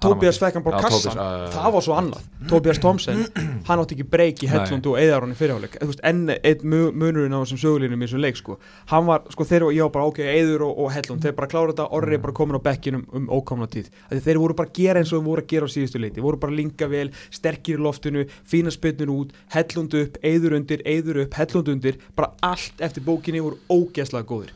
[0.03, 1.53] Tóbías fekk hann bara kassan Tobias, já.
[1.57, 2.25] Það var svo annað.
[2.51, 3.23] Tóbías Tomsen,
[3.69, 7.41] hann átti ekki breyk í Hellund og Eðaron í fyrirháleik enn einn mu- munurinn á
[7.41, 8.59] þessum sögulínum í þessum leik sko.
[8.93, 11.49] Hann var, sko, þeir og ég var bara, ok, Eður og, og Hellund Þeir bara
[11.55, 13.89] klára þetta, Orri er bara komin á bekkinum um ókomna tíð.
[14.13, 16.21] Því Þeir voru bara að gera eins og þeir voru að gera á síðustu leiti.
[16.27, 20.85] Voru bara að linka vel, sterkir í loftinu Fína spynnur út, Hellund upp, Eður undir
[20.85, 21.97] Eður upp, Hellund undir.
[22.15, 24.53] Bara allt eftir bókinni voru ógeðslega góðir.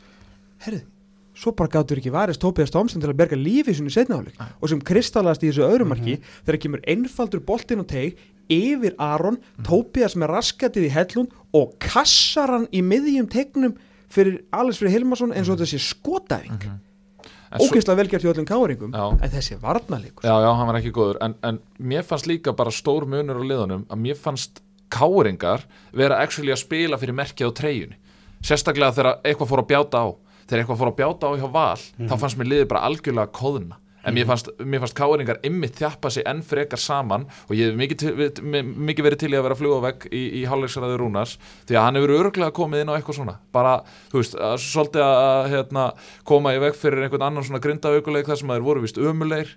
[0.61, 0.83] Herðu,
[1.40, 4.81] svo bara gáttur ekki varist Tóbias Tomsen til að berga lífi sinni setnaháleik og sem
[4.85, 8.18] kristallast í þessu öðru marki þegar kemur einfaldur boltinn og teig
[8.50, 13.76] yfir Aron, Tóbias með raskatið í hellund og kassar hann í miðjum tegnum
[14.11, 16.64] fyrir Alex Freyr Hilmarsson eins og þetta sé skotæfing.
[17.50, 20.92] En svo- ógeðslega velgjart hjá öllum káringum en þessi varnalegur Já, já, hann var ekki
[20.94, 21.16] góður.
[21.22, 26.18] En, en mér fannst líka bara stór munur á liðunum að mér fannst káringar vera
[26.22, 27.96] actually að spila fyrir merkið á treyjunni.
[28.42, 30.07] Sérstaklega þegar eitthvað fór að bjáta á
[30.51, 31.79] þegar eitthvað fór að bjáta á hjá val
[32.11, 36.11] þá fannst mér liðið bara algjörlega kóðuna en mér fannst, mér fannst káeringar ymmit þjappa
[36.13, 39.77] sig enn frekar saman og ég hef mikið, mikið verið til í að vera flug
[39.77, 41.37] á vegg í, í hálfleiksræðu Rúnars
[41.69, 43.37] því að hann hefur öruglega komið inn á eitthvað svona.
[43.53, 43.75] Bara,
[44.13, 45.87] þú veist, að, svolítið að hérna,
[46.33, 49.55] koma í vegg fyrir einhvern annan svona grindaaukuleik þar sem þeir voru vist umuleir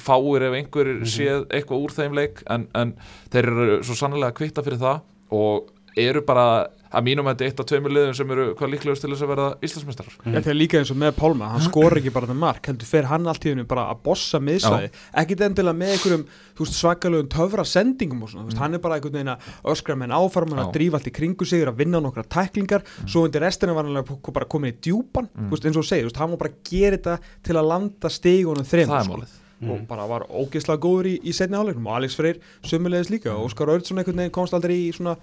[0.00, 2.94] fáir ef einhver séð eitthvað úr þeim leik en, en
[3.32, 6.44] þeir eru svo sannlega kvitta fyrir það og eru bara
[6.90, 9.30] að mínum að þetta eitt af tveimur liðum sem eru hvað líklegust til þess að
[9.30, 10.14] verða Íslandsmeistarar.
[10.24, 13.06] Þetta er líka eins og með Pálma, hann skor ekki bara það mark, heldur fer
[13.10, 14.88] hann allt í hennu bara að bossa miðsvæði,
[15.22, 16.24] ekkit endilega með einhverjum
[16.70, 20.50] svakalugum töfra sendingum og svona, þú veist, hann er bara einhvern veginn að öskra áfarm,
[20.50, 20.66] hann Já.
[20.66, 23.86] að drífa allt í kringu sig, er að vinna nokkra tæklingar, svo undir restina var
[23.86, 24.02] hann
[24.34, 27.16] bara komin í djúpan, þú veist, eins og veist, hann var bara að gera þetta
[27.46, 29.36] til að landa stigunum þrem, það er málið.
[29.60, 33.50] Og bara var ógeðslega góður í, í setni áleiknum og Alex Freyr sömulegis líka og
[33.50, 35.18] Óskar Ördsson einhvern veginn komst aldrei í svona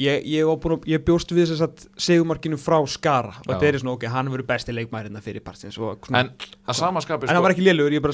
[0.00, 3.68] ég, ég, var búinn að- ég bjóst við þess að segumarkinu frá Skara og þetta
[3.68, 6.30] er svona ok, hann verður besti leikmærinna fyrir partins og svona, en
[6.68, 7.66] að samaskapi en hann var ekki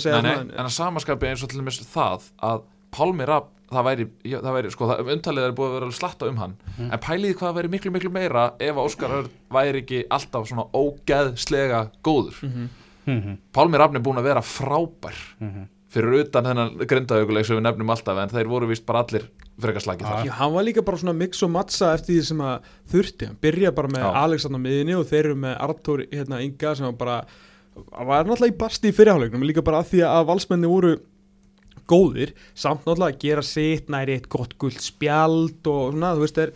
[0.03, 2.65] segja nei, nei, en að samaskapi eins og til dæmis það að
[2.97, 6.29] Pálmi Rapp, það væri, já, það væri sko, það, umtalið er búið að vera slatta
[6.31, 10.05] um hann en pæliði hvað væri miklu, miklu meira ef að Óskar Örn væri ekki
[10.09, 12.69] alltaf svona ógeðslega góður Mhm.
[13.07, 13.37] Mhm.
[13.55, 15.69] Pálmi Rapp er búin að vera frábær Mhm.
[15.91, 19.29] fyrir utan þennan grindaauguleik sem við nefnum alltaf en þeir voru vist bara allir
[19.63, 22.45] frekar slagið þar Já, hann var líka bara svona mix og mattsa eftir því sem
[22.45, 24.09] að þurfti, hann byrja bara með Já.
[24.23, 27.19] Alex hann á miðinni og þeir eru með Artur hérna Inga sem var bara
[27.77, 30.95] var náttúrulega í basti í fyrirháleiknum líka bara að því að valsmenni voru
[31.87, 36.41] góðir, samt náttúrulega að gera sitt næri eitt gott guld spjald og svona, þú veist,
[36.43, 36.55] er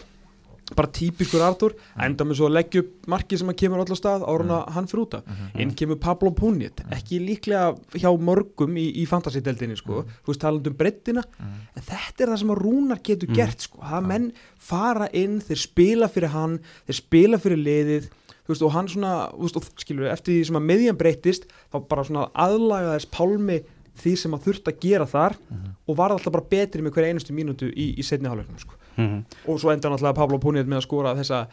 [0.76, 4.26] bara típiskur Artur, enda með svo að leggja upp marki sem að kemur allar stað
[4.28, 9.06] áruna hann fyrir út af, inn kemur Pablo Punit ekki líklega hjá mörgum í, í
[9.10, 13.34] fantasy-deldinni, sko, þú veist, talandi um brettina, en þetta er það sem að Rúnar getur
[13.34, 14.30] gert, sko, það menn
[14.70, 18.10] fara inn, þeir spila fyrir hann þeir spila fyrir liðið
[18.50, 21.78] veist, og hann svona, veist, og skilur við, eftir því sem að miðjan breytist, þá
[21.90, 23.60] bara svona aðlagaðist pálmi
[24.00, 25.34] því sem að þurft að gera þar
[25.86, 29.24] og var alltaf bara betri með hverja einustu mínútu í, í setni hálfleiknum, sko Mhm.
[29.48, 31.46] og svo enda náttúrulega Pablo Punit með að skora þessa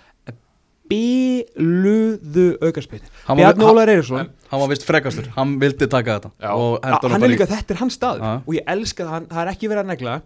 [0.88, 6.52] biluðu aukarspil Bjarni Ólaður Eiríksson hann var vist frekastur, hann vildi taka þetta Já.
[6.52, 8.32] a- hann bara er í- líka, þetta er hans staður Já.
[8.48, 10.22] og ég elska það, hann- það er ekki verið að negla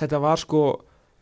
[0.00, 0.62] þetta var sko,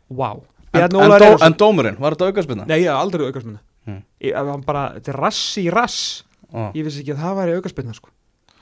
[0.08, 0.42] wow
[0.72, 2.66] en, en, dó, Eiríksson en dómurinn, var þetta aukarspinna?
[2.66, 3.98] nei, hef aldrei aukarspilna Hmm.
[4.22, 6.22] Ég- hann bara, þetta er rass í rass
[6.54, 6.70] Ah.
[6.72, 8.08] ég vissi ekki að það væri aukarspilna sko.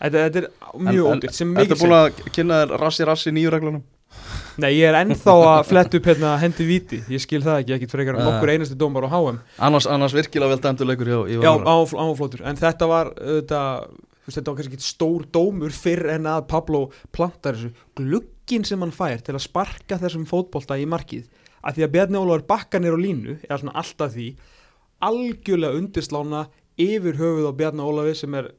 [0.01, 3.51] þetta, þetta er mjög ódýrt sem Þetta er búin að kynna þér rassi rassi nýju
[3.53, 3.83] reglunum
[4.61, 7.95] Nei, ég er ennþá að fletta upp hérna hendi viti, ég skil það ekki, ekkit
[7.95, 8.29] frekar en Nei.
[8.29, 12.45] nokkur einasti dómar á HM annars, annars virkilega vel dæmdur leikur hjá í Já, áflótur,
[12.45, 13.63] en þetta var þetta,
[14.29, 18.95] þetta var kannski ekki stór dómur fyrr en að Pablo plantar þessu glugginn sem hann
[18.95, 21.29] fær til að sparka þessum fótbolta í markið.
[21.61, 24.31] Að því að Bjarni Ólafur bakkar nýr á línu eða svona alltaf því
[25.05, 26.47] algjörlega undirslána
[26.81, 28.51] yfir höfuð á Bjarni Ólafi sem er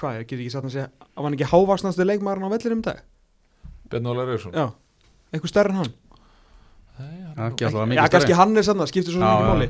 [0.00, 2.86] hvað, ég get ekki satt að segja að hann ekki hávaksnastu leikmaðurinn á vellinum í
[2.88, 3.02] dag?
[3.92, 4.66] Bjarni Já,
[5.32, 5.92] eitthvað stærri en hann?
[7.02, 9.52] Ekki alltaf Já, mikið kannski hann er sann, það skiptir svo Já, mikið já.
[9.54, 9.68] máli.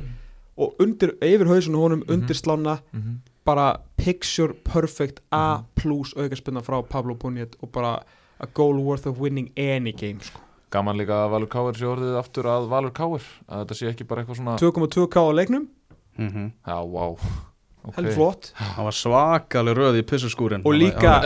[0.63, 3.21] Og undir, yfir hausunum honum undirslána Mhm.
[3.45, 8.03] bara picture perfect A plus aukarspunna frá Pablo Punjet og bara
[8.41, 10.41] a goal worth of winning any game sko.
[10.71, 14.07] Gaman líka að Valur Káir sé orðið aftur að Valur Káir að þetta sé ekki
[14.09, 15.67] bara eitthvað svona 2,2k á leiknum,
[16.19, 16.53] Mhm.
[16.67, 17.17] Já, vá.
[17.85, 17.95] Ok.
[17.97, 18.53] heldur flott.
[18.57, 20.63] Það var svakaleg röð í pissuskúrin.
[20.65, 21.23] Og líka-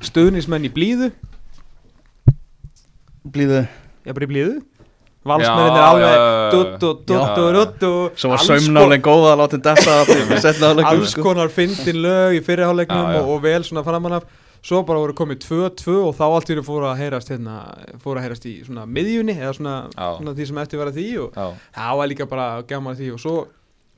[0.00, 1.12] stuðnismenn í blíðu,
[3.22, 3.62] Blíðu
[4.06, 4.60] ég bara í blíðu
[5.22, 6.52] valsmennin er Já, alveg já, já, já.
[7.12, 8.14] Já.
[8.18, 13.04] Svo var alls saumnálinn góða að láta henn detta alls konar fyndin lög í fyrirháleiknum
[13.06, 13.20] Já, já.
[13.22, 14.26] og, og vel svona framan af
[14.62, 17.56] svo bara voru komið 2-2 og þá allt hennu fóru að heyrast hérna,
[18.02, 20.08] fóru að heyrast í svona miðjunni eða svona, Já.
[20.18, 21.46] svona því sem eftir var að því og Já,
[21.78, 23.36] það var líka bara gaman að því og svo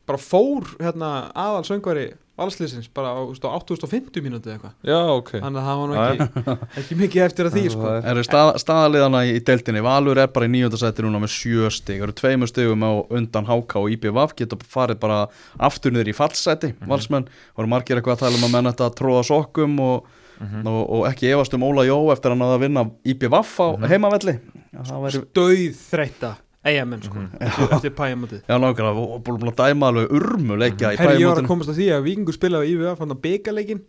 [0.09, 2.07] bara fór hérna aðal söngvari
[2.39, 4.73] valsliðsins bara á, á 850 mínúti eða eitthvað.
[4.91, 5.31] Já ok.
[5.39, 7.85] Þannig að það var nú ekki, ekki mikið eftir að því sko.
[7.85, 9.83] Það er- Eru stað, staðaliðana í, deildinni?
[9.87, 12.03] Valur er bara í nýjöndasætti núna með sjö stig.
[12.03, 15.21] Eru tveimur stigum á undan HK og IBVF geta farið bara
[15.63, 18.99] aftur niður í fallsæti valsmenn, voru margir eitthvað að tala um að menn þetta að
[18.99, 20.11] tróða sokkum og,
[20.43, 24.35] og, og ekki efast um Óla Jó eftir hann að vinna IBVF á heimavelli
[24.75, 26.31] Já, það væri, döið þreytta
[26.65, 29.03] eigamenn sko, eftir, eftir pæjamótið já nákvæmlega.
[29.05, 31.81] Og búin búin að dæma alveg urmu leikja í Herri, ég var að komast að
[31.83, 33.83] því að Víkingur spilaði í IVF hann að byggaleikin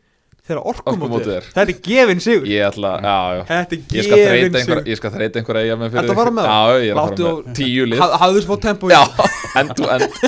[0.46, 1.48] þegar orkumótið er.
[1.56, 2.50] Þetta er gefin sigur.
[2.52, 3.44] Ég ætla, já, já.
[3.50, 4.82] Þetta er gefin einhver, sigur.
[4.92, 6.54] ég skal þreita einhver eiga með fyrir að fara með það?
[6.54, 8.04] Já, ég er að fara með tíu lið.
[8.04, 9.02] Ha- hafðu svo tempo í Já,
[9.64, 10.20] end to end.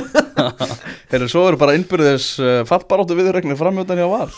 [1.12, 4.32] Herri, svo eru bara innbyrðis uh, fattbaróttu viðregnir framjötan hjá Val.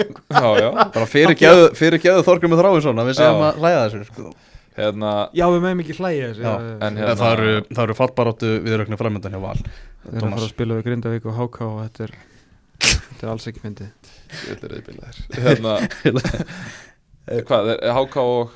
[0.00, 0.68] Já, já.
[0.96, 3.48] Bara fyrir geðu, fyrir geðu Þorgrumi Þráinsson að við segjum Já.
[3.50, 4.30] að hlæða þessu sko.
[4.76, 6.42] Hérna, já við meðum ekki hlæja þessu.
[6.46, 6.52] Já,
[6.86, 10.46] en hérna- það eru, það eru fattbaróttu viðregnir framjötan hjá Val við erum að fara
[10.46, 12.14] að spila við Grindavík og HK og þetta er
[12.80, 13.90] Þetta er alls ekki fyndið.
[14.46, 15.72] Ég ætla reyðbílaðir Hérna
[17.50, 18.54] Hvað, er HK og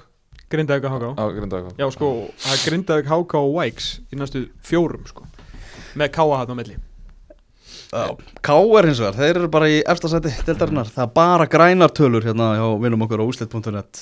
[0.55, 2.09] Grindavík og Háká á, Grindavík Já sko,
[2.41, 5.27] það er Grindavík, Háká og Væks í næstu fjórum sko.
[5.99, 6.77] Með Káa hann á milli.
[7.95, 8.87] K.R.
[8.89, 12.65] hins vegar, þeir eru bara í efstasæti deildarinnar, það er bara grænar tölur hérna hjá
[12.83, 14.01] vinnum okkur á úslit.net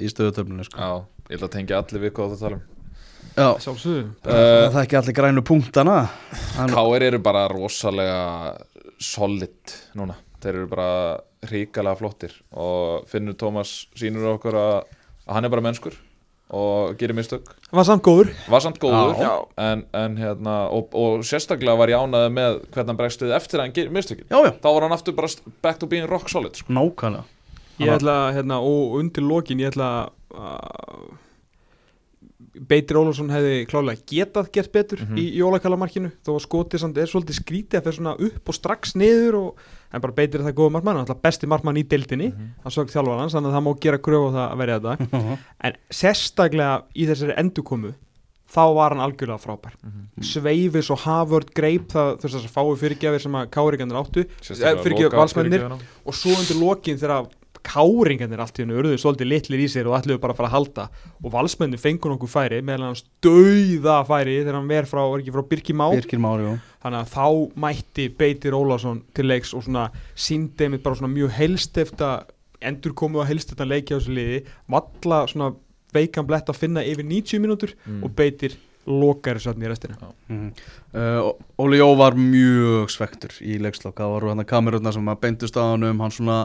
[0.00, 0.78] í stöðutöflunni sko.
[0.80, 0.92] Já,
[1.30, 2.64] ég ætla að tengja allir við hvað það tala um.
[3.34, 4.02] Já, Sjálfsögðu.
[4.22, 5.94] Það er ekki allir grænu punktana
[6.60, 8.18] en, KR eru bara rosalega
[9.02, 10.14] solid núna.
[10.44, 10.88] Þeir eru bara
[11.50, 14.74] ríkalega flottir og Finnur Tómas sýnur okkur að,
[15.26, 15.96] að hann er bara mennskur
[16.54, 17.48] og gerir mistök.
[17.74, 18.28] Var samt góður.
[18.52, 19.32] Var samt góður Já.
[19.64, 23.58] en, en hérna og, og sérstaklega var ég ánaði með hvernig hann bregst við eftir
[23.58, 24.28] að hann gerir mistökin.
[24.30, 25.32] Já, já, þá var hann aftur bara
[25.64, 26.70] back to being rock solid sko.
[26.76, 27.24] nákvæmlega.
[27.80, 30.12] Ég Hann- ætla, hérna, og undir lokin ég ætla að
[32.54, 35.16] Beitir Ólafsson hefði klálega getað gert betur Mhm.
[35.18, 38.94] í jólakalamarkinu þó að skotið samt er svolítið skrítið að fyrir svona upp og strax
[38.94, 39.56] niður og
[39.92, 42.48] en bara Beitir er það góða markmann, alltaf besti markmann í deildinni Mhm.
[42.62, 45.38] hann sög þjálfar hans, þannig að það má gera kröfu á það að verja þetta
[45.60, 47.94] en sérstaklega í þessari endurkomu
[48.54, 50.22] þá var hann algjörlega frábær Mhm.
[50.22, 54.94] sveifis og hafvörd greip það þess að fái fyrirgjafir sem að káringarnir áttu Sérstaklega fyrir
[54.94, 55.72] ekki loka valsmennir
[56.06, 57.26] og svo undir lokin þegar
[57.64, 60.54] káringarnir allt í hennu urðu svolítið litlir í sér og ætluðu bara að fara að
[60.54, 60.84] halda.
[61.24, 65.34] Og valsmennin fengur nokkuð færi meðan hann stöiða færi þegar hann ver frá, var ekki
[65.34, 66.54] frá Birkir Mári, jú.
[66.84, 67.26] Þannig að þá
[67.64, 72.10] mætti Beitir Ólafsson til leiks og svona síndi einmitt bara svona mjög heilstifta
[72.64, 74.42] endurkomu og heilstifta leiki á þessu liði.
[74.72, 75.54] Valla svona
[75.94, 78.02] veikan blett að finna yfir 90 mínútur Mm.
[78.04, 80.12] og Beitir lokar þessu öll í restina.
[80.28, 80.48] Mm.
[80.94, 81.32] Uh,
[81.64, 85.64] Óli Jó var mjög svektur í leikslokk, það voru hann kamerunna sem að beintust á
[85.72, 86.40] hann um, hann svona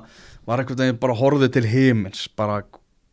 [0.47, 2.27] var einhvern veginn bara horfið til himins.
[2.39, 2.61] Bara,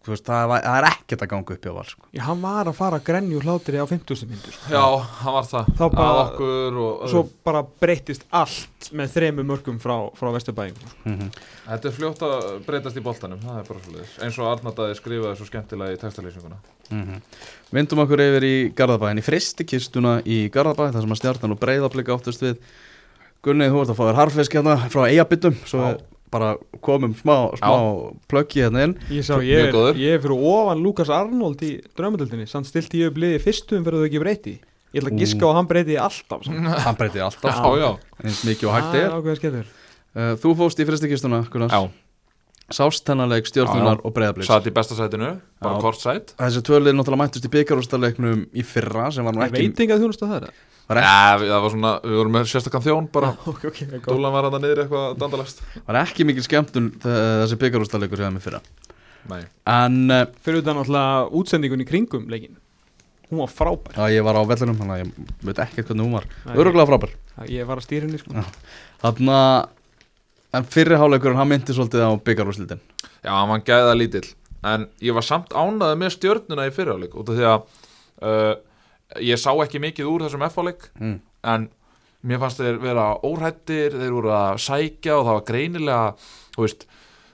[0.06, 2.06] þú veist, það, var, það er ekkert að ganga upp hjá val sko.
[2.14, 4.24] Já, hann var að fara að grenju hlátri á 50.
[4.30, 4.70] myndu sko.
[4.70, 4.84] Já,
[5.24, 5.74] hann var það.
[5.74, 10.78] Þá bara- Að okkur og svo bara breyttist allt með þremu mörgum frá, frá Vesturbæðing
[11.04, 11.30] mm
[11.66, 15.38] Þetta er fljótt að breytast í boltanum, það er bara svolítið eins og Arnardaði skrifaði
[15.40, 16.58] svo skemmtilega í textalýsinguna
[16.92, 17.20] -hmm.
[17.76, 22.14] Vindum okkur yfir í Garðabæðin í fristikistuna í Garðabæð þar sem að stjartan og breyðablika
[22.14, 22.60] áttust við.
[23.42, 25.98] Gunnið, þú ert að fá þér harfisk hérna frá Eyjabittum svo Já.
[26.30, 27.74] bara komum smá, smá
[28.30, 28.96] plöggi hérna inn.
[29.10, 33.10] Ég sá, ég er, ég er fyrir ofan Lukas Arnold í draumadöldinni samt stilti ég
[33.12, 34.56] upp liði fyrstum fyrir þau ekki breyti.
[34.94, 36.66] Ég ætla að giska að hann breyti alltaf samt.
[36.86, 37.60] hann breytið alltaf.
[37.60, 37.90] Já, já,
[38.24, 38.90] eins mikið og hægt
[39.44, 39.70] Það er.
[40.16, 41.82] uh, Þú fóst í fristikistuna, Gunnar já
[42.74, 45.82] Sást hennar leik stjórnunar og breyðablíks Satt í besta sætinu, bara Já.
[45.84, 46.32] kort sæt.
[46.40, 50.02] Þessi tvölið náttúrulega mættust í byggarústaleiknum í fyrra sem var nú ekki veit ekki að
[50.02, 50.56] þjónustu það er.
[50.86, 53.30] Var, ekki, Já, það var svona, við vorum með sérstakann þjón bara.
[53.52, 55.62] Ok, ok, ok Dúlan var hann niður eitthvað dandalast.
[55.86, 58.60] Var ekki mikil skemmtun þe- þessi byggarústaleikur sem við fyrra.
[59.30, 62.58] Nei, En uh, Fyrir utan náttúrulega útsendingun í kringum leikin
[63.26, 63.94] Hún var frábær.
[63.98, 66.26] Já, ég var á vellinum þannig að ég veit ekkert hvernig hún var.
[66.46, 66.52] Nei.
[66.62, 67.14] Öruglega frábær.
[67.50, 68.44] Ég var að stýra henni sko.
[69.02, 69.56] Þannig að
[70.56, 72.80] En fyrri háleikurinn, hann myndi svolítið á byggarúslitin
[73.20, 74.28] já, hann var gæða lítill.
[74.66, 77.64] En ég var samt ánaði með stjörnuna í fyrirháleik Út af því að
[78.26, 78.52] uh,
[79.22, 81.16] Ég sá ekki mikið úr þessum F-háleik mm.
[81.46, 81.68] En
[82.26, 86.14] mér fannst þeir vera óhættir Þeir voru að sækja og það var greinilega
[86.56, 86.86] Þú veist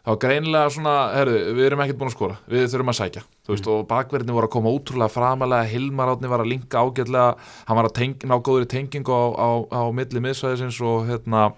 [0.02, 3.20] Það var greinilega svona, herru, við erum ekkert búin að skora Við þurfum að sækja
[3.22, 7.28] Þú veist, og bakverðinni voru að koma útrúlega framalega Hilmar átni var að linka ágætlega
[7.68, 11.52] Hann var að teng, ná góður í tengingu á, á, á milli miðsvæðisins og hérna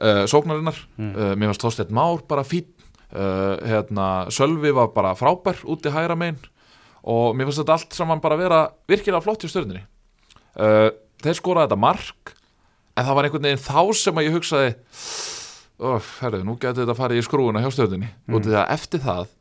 [0.00, 0.78] uh, Sóknarinnar.
[0.96, 1.12] Mm.
[1.14, 2.68] uh, Mér fannst Þorsteinn Már bara fín
[3.12, 6.40] uh, hérna, Sölvi var bara frábær út í hægra megin.
[7.06, 9.84] Og mér fannst þetta allt saman bara vera virkilega flott í stjörnunni.
[10.58, 10.90] Uh,
[11.22, 12.34] Þeir skoraði þetta mark
[12.96, 14.70] en það var einhvern veginn þá sem að ég hugsaði
[16.20, 18.08] herru, nú getur þetta farið í skrúuna hjá stjörnunni.
[18.26, 18.36] Mm.
[18.36, 19.32] út af því að eftir það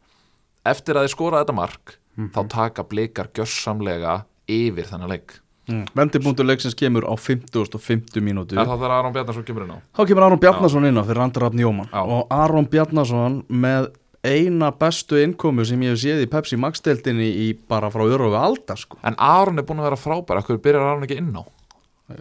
[0.71, 1.95] eftir að þeir skoraði þetta mark
[2.35, 4.15] þá taka blikar gjörsamlega
[4.47, 5.85] yfir þennan leik Mm.
[5.97, 8.53] Vendipunktur leiksins kemur á 50 og 50 mínútu.
[8.53, 9.77] Er það þegar Aron Bjarnarsson kemur inn á?
[9.97, 12.01] Þá kemur Aron Bjarnason inn á fyrir Andra Rafn Jóman Já.
[12.05, 13.87] og Aron Bjarnason með
[14.25, 18.77] eina bestu innkomu sem ég hef séð í Pepsi Max-deltinni í bara frá örugu alda
[18.77, 18.97] sko.
[19.05, 21.43] En Aron er búin að vera frábær, hverju byrjar Aron ekki inn á?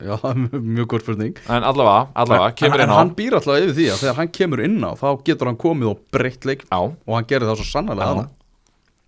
[0.00, 0.16] Já,
[0.74, 1.36] mjög- góð spurning.
[1.48, 2.96] En allavega, allavega, en, kemur en inn á.
[2.96, 5.90] hann býr alltaf yfir því að þegar hann kemur inn á þá getur hann komið
[5.92, 8.28] og breytt leik Já, og hann gerir það svo sannlega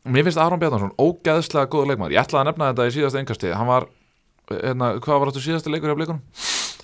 [0.07, 2.13] Mér finnst Aron Bjarnarsson ógeðslega góður leikmaður.
[2.15, 3.87] Ég ætlaði að nefna þetta í síðasta engasti Hann var,
[4.51, 6.23] hérna, hvað var þetta síðasta leikur hjá blikunum?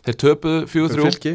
[0.03, 1.33] Þeir töpuðu 4-3 Fylki,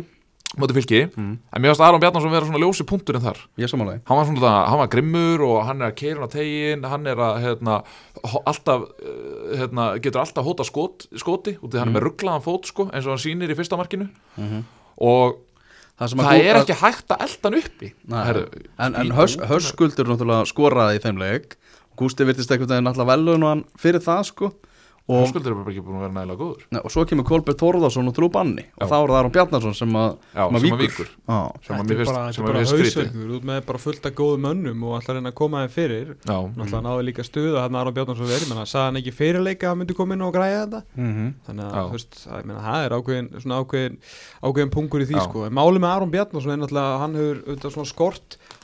[0.59, 0.99] móti fylki.
[1.15, 1.33] Mm.
[1.55, 3.39] En mér finnst Aron Bjarnarsson vera svona ljósi punkturinn þar.
[3.59, 6.83] Ég samanlega Hann var svona, hann var grimmur og hann er að keira á tegin
[6.87, 7.77] Hann er að, hérna,
[8.47, 12.67] alltaf, eh, hérna, getur alltaf hóta skot, skoti Út því hann er með rugglaðan fót,
[12.71, 14.09] sko Eins og hann sýnir í fyrsta markinu.
[14.99, 15.43] Og
[15.97, 17.87] Það, sem að það gó- er að- ekki hægt að elda hann uppi.
[18.05, 18.41] Nei, Herru,
[18.77, 21.55] En, en hörskuldur náttúrulega skoraði í þeim leik.
[21.97, 24.51] Gústi virtist einhvern veginn alltaf velun og hann fyrir það sko
[25.07, 26.63] og, Höskuldur er bara ekki búin að vera nægilega góður.
[26.75, 29.75] Nei, og svo kemur Kolbjörn Þórðarsson og Trú Banni og þá er það Aron Bjarnarsson
[29.79, 31.11] sem að, Já, sem að að.
[31.27, 31.39] Já.
[31.63, 33.31] sem að mér finnst að skrítið.
[33.37, 36.11] út með bara fullt af góðum mönnum og alltaf reyna að koma þeim fyrir.
[36.27, 39.69] Já, Náttúrulega náðu líka stuða hann Aron Bjarnarsson verið menna, sagði hann ekki fyrirleika að
[39.71, 40.83] hann myndi koma inn og græja þetta?
[40.97, 41.33] Mhm.
[41.47, 41.95] þannig að
[42.27, 43.97] að, meina, það er ákveðin, svona ákveðin,
[44.43, 45.47] ákveðin pungur í því sko.
[45.49, 46.51] máli með Aron Bjarnarsson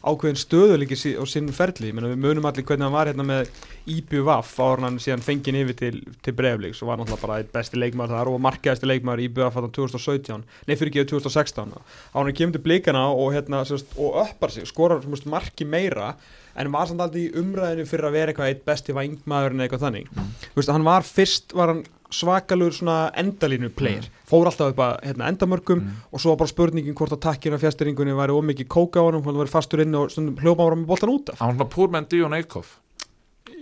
[0.04, 1.90] hann ákveðin stöðulíki sí, á sinn ferli.
[1.90, 3.52] Ég meina, við munum allir hvernig hann var hérna með
[3.88, 7.52] IBVF áður en hann síðan fengið yfir til, til Breiflíks og var náttúrulega bara eitt
[7.56, 11.80] besti leikmaður þar og markaðasti leikmaður IBVF þarna 2017 nei fyrir ekki 2016 á
[12.16, 16.14] hann kemur til blikana og, hérna, sérst, og öppar sig, skorar sérst, marki meira
[16.60, 19.88] en var samt aldrei í umræðinu fyrir að vera eitthvað eitt besti vængmaður en eitthvað
[19.88, 20.10] þannig.
[20.14, 24.06] Þú veist, hann var fyrst, var hann svakalur svona endalínu player.
[24.30, 28.16] Fór alltaf upp að hérna, endamörkum og svo var bara spurningin hvort að takkina fjasteringunni
[28.18, 31.34] væri ómikið kóka á hann, hann var fastur inn og hljópa ára með boltan út
[31.34, 31.42] af.
[31.44, 32.80] Hann var púr með Dion Eikhoff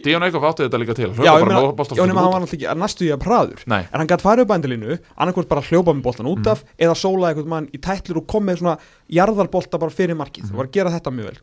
[0.03, 3.05] Dion Eikhoff átti þetta líka til Já, ég meina, hann var náttúrulega ekki að næstu
[3.05, 6.05] í að praður Nei, en hann gæti farið upp að endalínu, annarkvort bara hljópa með
[6.07, 8.75] boltan út af eða sóla eitthvað mann í tætlur og kom með svona
[9.13, 11.41] jarðarbolta bara fyrir markið, var að gera þetta mjög vel.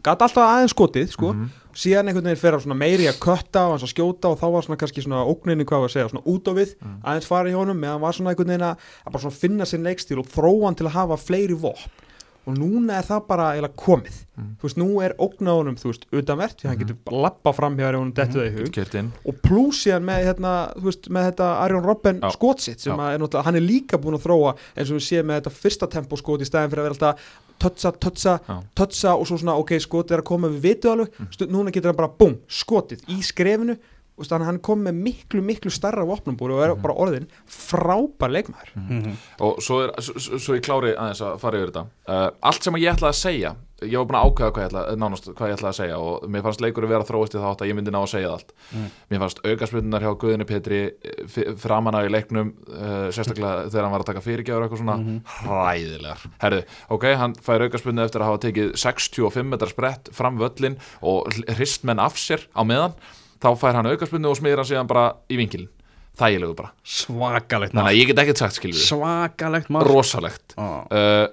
[0.00, 1.32] Gæti alltaf aðeins skotið, sko
[1.80, 4.80] síðan einhvern veginn fer að meiri að kötta og að skjóta og þá var svona
[4.82, 8.04] kannski svona ógninni hvað að segja, svona út á við aðeins farið hjá honum, meðan
[8.04, 10.88] var svona einhvern veginn að, að bara svona finna sinn leikstíl og þróa hann til
[10.90, 12.06] að hafa fleiri vopn.
[12.48, 14.14] Og núna er það bara eiginlega komið.
[14.58, 17.90] Þú veist, nú er ógna honum, þú veist, utanvert því hann getur lappa fram hjá
[17.90, 19.10] honum dettu það í hug.
[19.28, 22.30] Og pluss síðan með, hérna, þú veist, með þetta Arjón Robben Já.
[22.34, 25.54] skotsitt sem er hann er líka búin að þróa eins og við séum með þetta
[25.60, 27.28] fyrsta tempo skot í stæðin fyrir að vera alltaf
[27.60, 28.36] tötsa, tötsa,
[28.78, 31.14] tötsa og svo svona ok, skotið er að koma við vitu alveg.
[31.16, 31.30] Mm.
[31.36, 33.78] Stu, núna getur hann bara búm, skotið í skrefinu.
[34.20, 38.28] Og þannig að hann kom með miklu, miklu starra vopnumbúri og er bara orðin frábær
[38.34, 38.74] leikmaður.
[38.76, 39.14] Mhm.
[39.46, 41.84] og svo, er, svo, svo ég klári aðeins að fara yfir þetta.
[42.04, 44.96] Uh, allt sem ég ætlaði að segja ég var búin að ákveða hvað ég ætlaði,
[45.00, 47.70] nánast hvað ég ætlaði að segja og mér fannst leikurinn vera þróist í þátt að
[47.70, 48.52] ég myndi ná að segja allt.
[49.10, 53.94] Mér fannst aukaspilnunar hjá Guðinu Petri eh, framan á í leiknum uh, sérstaklega þegar hann
[53.96, 54.98] var að taka fyrirgjafur eitthvað svona
[55.40, 56.26] hræðilegar.
[56.44, 56.62] Herðu,
[56.96, 61.88] ok, hann fær aukaspilnu eftir að hafa tekið 65 metrar sprett fram völlin og hrist
[61.88, 62.96] menn af sér á meðan
[63.40, 65.70] þá fær hann aukaspilnu og smýr hann síðan bara í vinkilin
[66.20, 66.72] þægilegu bara.
[66.84, 67.92] Svakalegt þannig mark.
[67.94, 69.88] að ég get ekkert sagt skilur Svakalegt mark.
[69.88, 70.56] Rosalegt.
[70.56, 70.68] Já.
[70.90, 71.28] uh,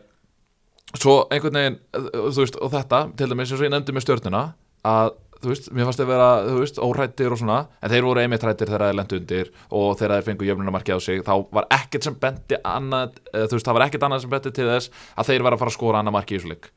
[0.95, 4.06] svo einhvern veginn uh, þú veist, og þetta, til dæmis eins og ég nefndi með
[4.06, 4.43] stjörnuna
[4.88, 8.23] að þú veist, mér fannst þeir vera þú veist, órættir og svona en þeir voru
[8.23, 11.69] einmitt rættir þegar þeir lendu undir og þegar þeir fengu jöfnunamarki á sig þá var
[11.78, 15.06] ekkert sem benti annað uh, þú veist, það var ekkert annað sem benti til þess
[15.15, 16.71] að þeir var að fara að skora annað marki í leik.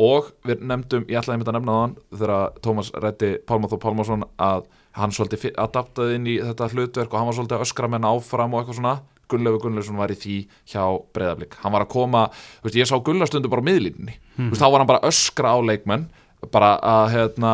[0.00, 4.62] Og við nefndum, ég ætlaði einmitt að nefna þann þegar Tómas rætti Pálmáþór Pálmásson að
[4.96, 8.56] hann svolítið adaptaði inn í þetta hlutverk og hann var svolítið að öskra menn áfram
[8.56, 8.94] og eitthvað svona
[9.32, 10.36] Gunnlaugur Gunnlaugsson var í því
[10.72, 10.84] hjá
[11.16, 12.26] Breiðablík hann var að koma,
[12.64, 15.58] veist, ég sá Gunnlaustundu bara á miðlínni, þú veist, þá var hann bara öskra á
[15.72, 16.06] leikmenn
[16.52, 17.50] bara að hérna,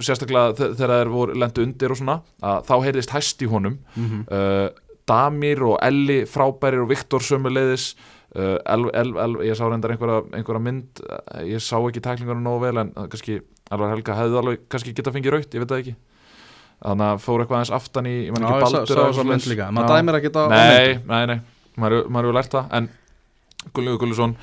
[0.00, 3.74] sérstaklega þe- þegar þeir voru lendu undir og svona, þá heyrðist hæst í honum.
[4.24, 4.70] Uh,
[5.10, 7.90] Damir og Elli frábærir og Viktor sömuleiðis.
[8.30, 11.00] Uh, el, el, el, ég sá reyndar einhverja, einhverja mynd
[11.50, 13.40] ég sá ekki tæklingunum nógu vel en kannski
[13.70, 15.94] Helga hefði alveg kannski geta fengið raut, ég veit það ekki
[16.80, 20.16] þannig að fór eitthvað aðeins aftan í ég Já, ekki baldur mynd líka, maður dæmir
[20.16, 21.38] á- á nei, nei, nei,
[21.76, 22.72] maður hefur lært það.
[22.78, 22.88] En
[23.76, 24.36] Gunnlaugur Gullusson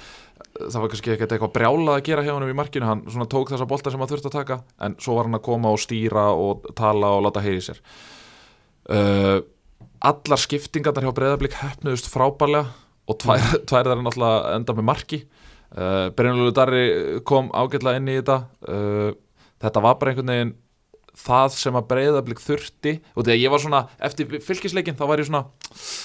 [0.58, 3.52] það var kannski ekkert eitthvað brjálað að gera hjá honum í markinu, hann svona tók
[3.52, 6.28] þessa bolta sem hann þurfti að taka, en svo var hann að koma og stýra
[6.34, 7.82] og tala og láta heyri sér.
[8.88, 9.42] Uh,
[10.08, 12.72] allar skiptingarnar hjá Breiðablík hefnuðust frábærlega
[13.08, 15.22] og tvær, tvær er náttúrulega enda með marki.
[15.78, 16.84] Uh, Brynjólfur Darri
[17.28, 18.38] kom ágætlega inn í þetta.
[18.64, 19.12] Uh,
[19.64, 20.56] þetta var bara einhvern veginn
[21.18, 22.98] það sem að Breiðablík þurfti.
[23.16, 25.46] Og þegar ég var svona, eftir fylgisleikin þá var ég svona,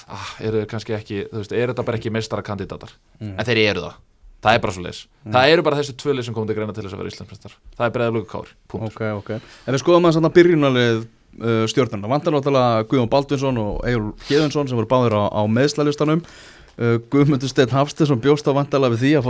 [0.07, 3.61] ah, eru þau kannski ekki þú veist, eru þetta bara ekki meistara kandidatar en þeir
[3.63, 3.97] eru það,
[4.43, 6.85] það er bara svo leis það eru bara þessi tvöli sem komið til greina til
[6.85, 9.29] þess að vera Íslandsmeistar það er Breiðablík og Kár, punkt Ok, ok.
[9.67, 14.69] En við skoðum að svona byrjunalið uh, stjórnarna Vantar náttúrulega Guðjón Baldvinsson og Egil Hjeðunsson
[14.69, 19.11] sem voru báðir á, á meðslalistanum uh, Guðmundur Steinn Hafstinsson bjóst á vantarlega við því
[19.19, 19.27] að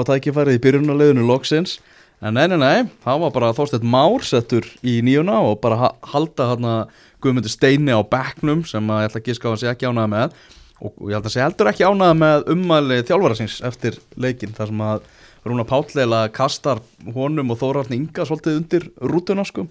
[2.23, 5.89] En nei, nei, nei, það var bara Þorsteinn Már settur í nýjuna og bara ha
[6.13, 6.75] halda hérna
[7.23, 10.11] Guðmundur Steini á bekknum sem að ég ætla að giska á að sé ekki ánæða
[10.13, 10.37] með.
[10.83, 14.71] Og ég held að sé heldur ekki ánæða með ummæli þjálfara síns eftir leikin þar
[14.71, 15.11] sem að
[15.43, 16.79] Rúna Páll kastar
[17.15, 19.67] honum og Þórarni Inga svolítið undir rútuna sko.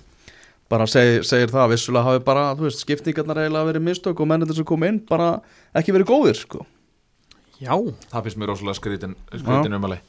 [0.69, 4.29] Bara seg, segir það að vissulega hafi bara þú veist, skiptingarnar eiginlega verið mistök og
[4.29, 5.35] mennir sem kom inn bara
[5.77, 6.65] ekki verið góðir sko.
[7.61, 7.77] Já,
[8.13, 10.01] það finnst mér rosalega skrítin, skrítin umali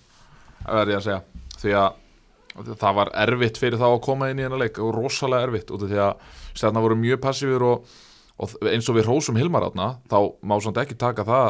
[0.63, 1.19] það verð ég að segja.
[1.62, 2.00] Því að
[2.54, 5.86] það var erfitt fyrir þá að koma inn í hennar leik og rosalega erfitt út
[5.86, 7.93] af því að stjarnar voru mjög passífur og,
[8.38, 11.47] og eins og við hrósum Hilmar átna þá má samt ekki taka það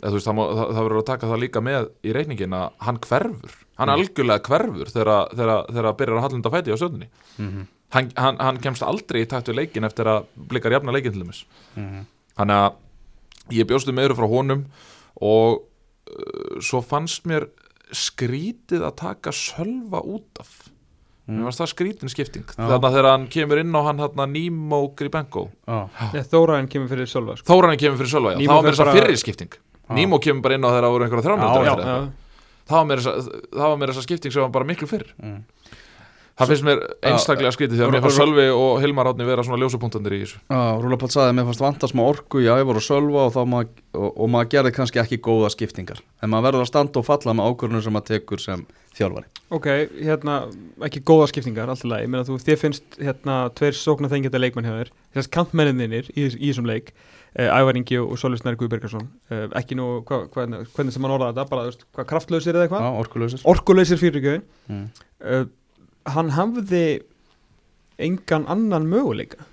[0.00, 2.70] eða, veist, það, má, það, það verður að taka það líka með í reikningin að
[2.86, 3.58] hann hverfur.
[3.80, 7.10] Hann algjörlega hverfur þegar, þegar byrjar að hallunda fæti á stöðunni
[7.94, 11.24] hann, hann, hann kemst aldrei í takt við leikin eftir að blikar jafna leikin til
[11.24, 11.44] dæmis.
[12.38, 14.66] Þannig að ég bjóstu meiru frá honum
[15.20, 17.48] og uh, svo fannst mér
[17.96, 20.50] skrítið að taka sölva út af.
[21.30, 22.42] Fannst það skrítin skipting.
[22.48, 22.56] Já.
[22.66, 25.76] þannig að þegar hann kemur inn á hann hérna, Nemo Gribenko Já,
[26.16, 27.46] Já, Þóraðin kemur fyrir Sölva sko.
[27.52, 29.52] Þóran kemur fyrir sölva, já, Nemo það var mér þess að fyrri skipting.
[29.94, 32.00] Nemo kemur bara inn á þegar það voru einhverja Já, þrjá Já, mínútur já,
[32.66, 34.88] það var mér þess að- það var mér þess að skipting sem var bara miklu
[34.90, 35.06] fyrr.
[35.22, 35.38] Mm.
[36.40, 40.16] Það finnst mér einstaklega skrítið þegar mér fannst Sölvi og Hilmar Átni vera svona ljósupunktandir
[40.16, 40.40] í þessu.
[40.50, 43.34] Já, Rúlapall sagði að mér fannst vanta smá orku Já, ég voru að sölva og,
[43.36, 46.02] þá maður, og, og maður gerði kannski ekki góða skiptingar.
[46.24, 48.64] En maður verður að standa og falla með ákvörðunum sem maður tekur sem
[48.96, 49.30] þjálfari.
[49.54, 49.68] Ok,
[50.00, 50.34] hérna,
[50.86, 54.40] ekki góða skiptingar, allt í lagi, ég meina þú, þér finnst hérna tveir sóknar þengjata
[54.40, 56.92] leikmenn hjá þér, þess kantmenninir í, í þessum leik,
[57.36, 61.16] uh, Ævar Ingi og Sólvi Snæri Guðbergarsson, uh, ekki nú, hva, hva, hvernig sem hann
[61.16, 63.46] orðaði þetta, bara, þú veist, hvað kraftlausir eða eitthvað, orkulausir.
[63.54, 64.02] Orkuleysir
[66.08, 66.84] hann hafði
[68.00, 69.44] engan annan möguleika,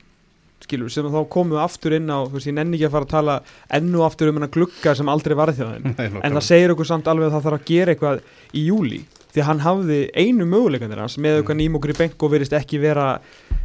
[0.63, 3.07] skilur, sem þá komum við aftur inn á, þú veist, ég nenni ekki að fara
[3.07, 3.35] að tala
[3.77, 7.29] ennu aftur um hennar glugga sem aldrei varði Nei, en það segir okkur samt alveg
[7.29, 8.23] að það þarf að gera eitthvað
[8.53, 9.01] í júli
[9.33, 13.07] því að hann hafði einu möguleikandir hans með okkar Nýmo Gribenko verist ekki vera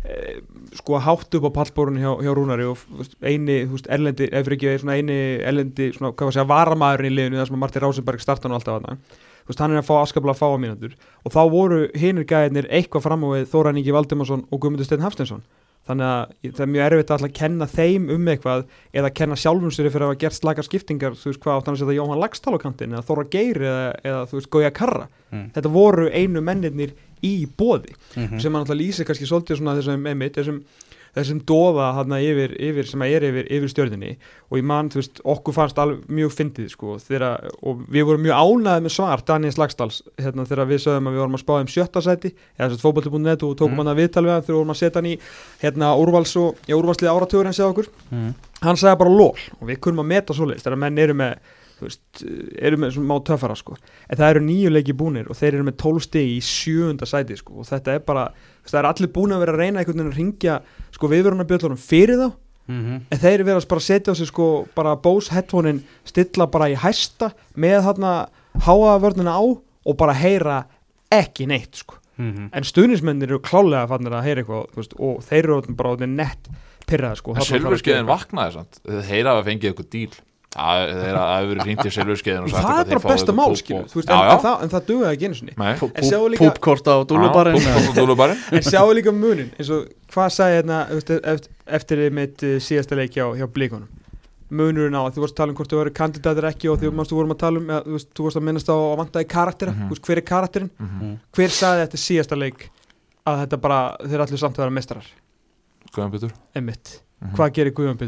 [0.03, 0.41] eh,
[0.79, 2.83] sko hátt upp á pallborun hjá, hjá Rúnari og
[3.23, 7.13] eini, þú veist, erlendi, ef ekki svona eini erlendi, svona, hvað var að segja, varamæðurinn
[7.13, 8.99] í liðinu það sem að Martin Rásenberg starta nú alltaf að
[9.43, 10.93] þú veist, hann er að fá askaplega að fá að mínútur.
[11.27, 15.03] Og þá voru hinir gæðinir eitthvað fram á við Þóran Ingi Valdimarsson og Guðmundur Steinn
[15.03, 15.43] Hafsteinsson
[15.89, 18.64] þannig að það er mjög erfitt að alltaf kenna þeim um eitthvað
[18.95, 21.74] eða kenna sjálfum sér fyrir að hafa gert slakar skiptingar þú veist hvað átt hann
[21.74, 25.09] að setja Jóhann Lagstall á kantinn eða Þóra Geir eða, eða þú veist Gója Karra
[25.33, 25.47] Mm.
[25.55, 26.91] þetta voru einu mennirnir
[27.24, 28.39] í bóði Mhm.
[28.39, 30.59] sem hann alltaf lýsir kannski svolítið svona þessum emitt þessum,
[31.13, 34.15] þessum dóða hann yfir, yfir sem er yfir, yfir stjörninni
[34.49, 38.25] og ég man, þú veist, okkur fannst alveg mjög fyndið sko þegar, og við vorum
[38.25, 41.55] mjög ánæðið með svar Daniel Slagsdals hérna þegar við sögðum að við vorum að spá
[41.61, 43.79] um sjötta sæti eða þess að fótbolti.net og tókum Mm.
[43.85, 45.17] hann að viðtal við hann þegar við vorum að setja hann í
[45.63, 48.35] hérna úrvals og, já, úrvalslið áratugur en segja okkur Mm.
[48.63, 51.37] hann sagði bara lól og við kunnum að meta svoleiðis þegar menn eru með
[51.89, 52.22] veist,
[52.62, 53.76] eru með svona má töffara sko
[54.09, 57.37] en það eru nýju leiki búnir og þeir eru með 12 stig í sjöunda sæti
[57.41, 59.80] sko og þetta er bara, þú veist, það er allir búin að vera að reyna
[59.83, 60.61] einhvern veginn að ringja
[60.93, 62.33] sko viðvörunarbjöllunum fyrir þá
[62.68, 63.01] Mhm.
[63.11, 66.68] en þeir eru verið að bara setja á sig sko bara Bose headphonein stilla bara
[66.70, 68.28] í hæsta með þarna
[68.62, 70.61] háaðavörnina á og bara heyra
[71.12, 72.51] ekki neitt sko Mhm.
[72.53, 76.09] en stuðnismennir eru klálega fannir að heyra eitthvað þú veist, og þeir eru bara orðnir
[76.14, 76.49] nett
[76.87, 77.41] pyrraði sko að
[77.72, 78.07] eitthvað.
[78.07, 80.12] vaknaði samt þeir hafa fengið eitthvað díl
[80.53, 81.90] Það hafa verið hringt í
[82.53, 84.32] sagt það að er bara besta mál skilur veist, Já, en, já.
[84.34, 85.55] en, það, en það dugaði ekki einu sinni.
[86.42, 88.42] Púpkort á dúlubarinn.
[88.59, 91.22] En sjáu líka munin eins og hvað sagði hérna eftir,
[91.78, 93.88] eftir mitt uh, síðasta leik hjá, hjá blíkonum
[94.53, 96.90] munurinn á að þú varst að tala um hvort þú verður kandidatir ekki og þú,
[97.16, 99.72] vorum að tala um að, þú, veist, þú varst að minnast á að vantaði karaktera
[99.78, 101.14] þú veist, hver er karakterinn, Mhm.
[101.32, 102.66] hver sagði eftir síðasta leik
[103.24, 105.09] að þetta bara, þeir allir samt að vera mestrar
[105.92, 106.36] Guðan Pétur.
[106.55, 107.34] Emmitt, Mhm.
[107.36, 107.98] hvað gerir Guðjón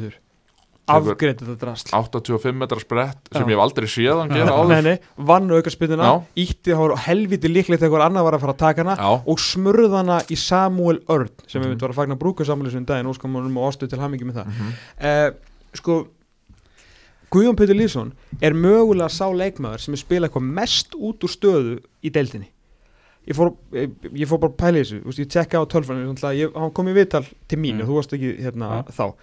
[0.87, 3.49] Afgreiti þetta drasl 85 metrar sprett sem Já.
[3.49, 6.17] ég hef aldrei séð hann gera Nei, áður nei, vann auka spynnuna Já.
[6.45, 9.39] ítti þá helviti líklegt þegar einhver annar var að fara að taka hana Já, og
[9.41, 11.73] smurða hana í Samuel Örn sem við Mhm.
[11.79, 14.47] myndum að fagna brúka Samuel þessum daginn og skamum um ástu til hamingi með það
[14.47, 14.75] Mhm.
[15.01, 15.31] uh,
[15.73, 16.07] sko
[17.35, 18.13] Guðjón Pétur Lýsson
[18.43, 22.51] er mögulega sá leikmaður sem er spila eitthvað mest út úr stöðu í deildinni
[23.27, 26.71] ég fór, ég, ég fór bara að pæla í þessu ég tekka á tölfanum hann
[26.77, 27.83] kom í viðtal til mín Mm.
[27.83, 29.15] og þú varst ekki hérna þá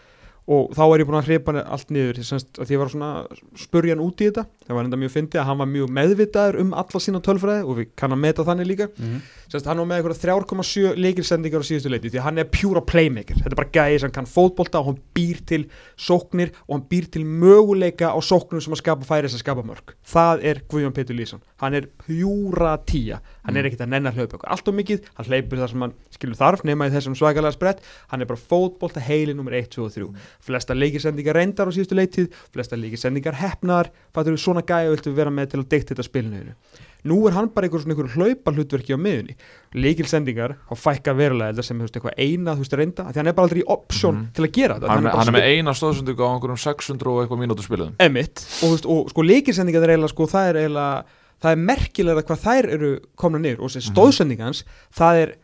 [0.51, 2.21] og þá er ég búin að hripa allt niður.
[2.21, 4.45] Því að ég var svona að spurja hann út í þetta.
[4.67, 7.79] Það var enda mjög fyndið að hann var mjög meðvitaður um alla sína tölfræði og
[7.79, 8.89] við kannan meta þannig líka.
[8.97, 9.21] Mhm.
[9.51, 12.83] Sérst, hann var með eitthvað 3,7 leikilsendingar á síðustu leiti því að hann er pjúra
[12.87, 13.35] playmaker.
[13.41, 15.65] Þetta er bara gæði sem kann fótbolta og hann býr til
[15.99, 19.93] sóknir og hann býr til möguleika á sóknum sem að skapa færi sem skapa mörg
[20.07, 24.17] það er Guðjón Pétur Lýsson hann er pjúra tíja hann er ekkert að nenn að
[24.19, 27.15] hlaupa eitthvað allt og mikið hann hleypur það sem hann skilur þarf nema í þessum
[27.17, 27.81] svakalega sprett
[28.11, 30.09] hann er bara fótbolta heili nummer 1, 2 og 3
[30.45, 35.33] flesta leikilsendingar reyndar á síðustu leitið flesta leikilsendingar hefnar fattur við svona gæði viltu vera
[35.33, 36.55] með til að dikta þetta spilinu?
[37.01, 39.33] Nú er hann bara einhver svona einhver hlaupa hlutverki á miðunni
[39.73, 43.29] leikilsendingar á fækka verulega þetta sem veist, eitthvað eina þú veist reynda af því hann
[43.31, 44.27] er bara aldrei í option Mhm.
[44.37, 44.87] til að gera þetta.
[44.91, 48.85] Hann, hann er með eina stóðsendingu á einhverjum 600 og eitthvað mínútu spiluðum Emitt, og,
[48.85, 51.03] og sko leikilsendingar er eiginlega sko það er eiginlega
[51.41, 53.95] það er merkilega hvað þær eru komna niður og þessi Mhm.
[53.95, 54.63] stóðsendingans
[54.93, 55.35] það er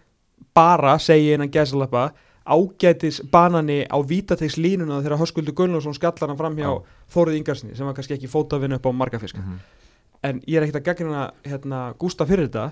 [0.53, 2.11] bara, segi ég innan gæsalappa
[2.47, 6.83] ágætis banani á vítategs línuna þegar Höskuldur Gunnlaugsson skallar hann fram hjá Já.
[7.11, 9.59] Þórið Ingarsinni sem var kannski ekki fótavinn upp á margafiska Mhm.
[10.23, 12.71] en ég er ekkert að gagnina hérna, Gústa fyrir þetta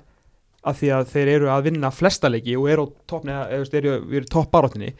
[0.63, 4.93] af því að þeir eru að vinna flesta leiki og eru eru toppbaróttinni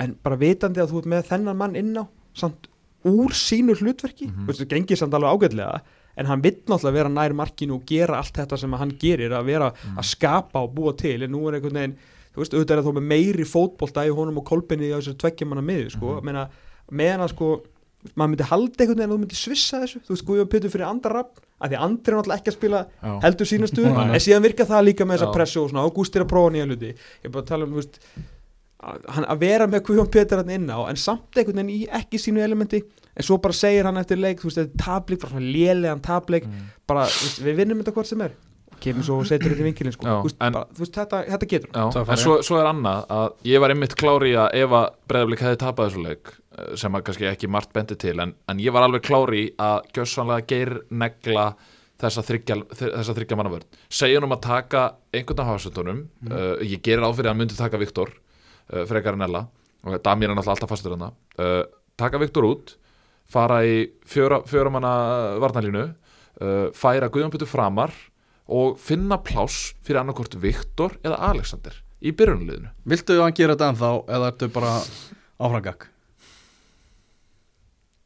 [0.00, 2.68] en bara vitandi að þú ert með þennan mann inn á samt
[3.04, 4.46] úr sínu hlutverki Mhm.
[4.46, 5.80] þú veist, það gengir samt alveg ágætlega
[6.16, 9.44] en hann vill náttúrulega vera nær markinu og gera allt þetta sem hann gerir að
[9.46, 9.98] vera Mhm.
[9.98, 11.96] að skapa og búa til en nú er einhvern veginn
[12.34, 15.16] þú veist, auðvitað er það þó með meiri fótbolta í honum og kolbinni á þessar
[15.22, 16.24] tveggja manna miður sko, Mhm.
[16.24, 16.48] meina,
[16.90, 17.62] meðan að sko
[18.16, 20.86] maður myndi halda einhvern veginn að þú myndi svissa þessu þú veist, Guðjón Pétur fyrir
[20.90, 23.20] andar rafn af því andri er náttúrulega ekki að spila Já.
[23.22, 24.14] heldur sína stuð Nei, nei.
[24.14, 26.66] en síðan virka það líka með þessa pressu og svona Ágúst er að prófa nýja
[26.68, 27.98] hluti ég er bara að tala um, þú veist
[28.84, 31.88] að, hann- að vera með Guðjón Pétur hann inn á en samt einhvern veginn í
[32.00, 32.82] ekki sínu elementi
[33.14, 36.02] en svo bara segir hann eftir leik þú veist, þetta er tablik, bara svona lélegan
[36.02, 36.66] tablik Mm.
[36.86, 38.32] bara, þú veist, við vinnum þetta hvort sem er
[38.84, 40.04] kemur svo og setur þetta í vinkilin sko.
[40.04, 41.70] Já, þú veist, en- bara, þú veist, þetta, þetta getur.
[41.72, 45.44] Já, en svo, svo er annað að ég var einmitt klári að ef að Breiðablík
[45.46, 48.72] hefði tapað þessu leik eh, sem að kannski ekki margt bendi til en, en ég
[48.74, 51.54] var alveg klári að gjössanlega geir negla
[52.02, 53.64] þessa þryggja, þessa þryggja mannavörn
[53.94, 54.82] hann um að taka
[55.14, 58.10] einhvern af hafsendunum uh, ég gerir á fyrir að myndi taka Viktor
[58.72, 59.44] uh, frekar en Ella.
[59.84, 61.62] Og Damir er náttúrulega alltaf fastur hann uh,
[62.00, 62.76] taka Viktor út
[63.30, 63.76] fara í
[64.08, 64.94] fjöra, fjöra manna
[65.42, 67.94] varnalínu uh, færa Guðjónbyttu framar
[68.44, 73.72] og finna pláss fyrir annarkort Viktor eða Alexander í byrjunliðinu Viltu að hann gera þetta
[73.72, 74.76] ennþá eða ertu bara
[75.40, 75.88] áfrangak?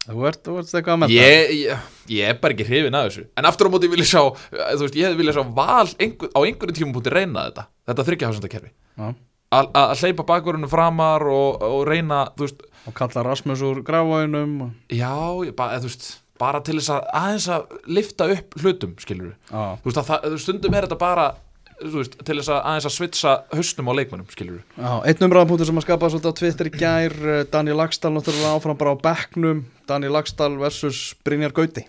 [0.08, 3.08] Þú ert, þú ert eitthvað að menta ég, ég, ég er bara ekki hrifin að
[3.10, 3.24] þessu.
[3.36, 5.90] En aftur á móti vil ég sjá eh, þú veist, ég hefði viljað sjá val
[6.00, 7.64] einhver, á einhverjum tímapunkti reyna þetta.
[7.90, 9.04] Þetta þryggjahásöndakerfi Já.
[9.04, 9.18] að
[9.54, 15.12] að hleypa bakverðinu framar og, og reyna, veist, Og kalla Rasmus úr gráaunum já
[15.44, 16.06] ég, ba, eða, þú veist,
[16.40, 20.76] bara til þess að aðeins að lifta upp hlutum, skilur þú veist, að það, stundum
[20.76, 21.26] er þetta bara
[21.78, 25.86] til þess að aðeins að svitsa hausnum á leikmönnum, skilur Já, einn umræðanpunktur sem að
[25.86, 30.16] skapa svolítið á Twitter í gær eh, Daniel Lagstall náttúrulega áfram bara á bekknum Daniel
[30.16, 31.84] Lagstall versus Brynjar Gauti.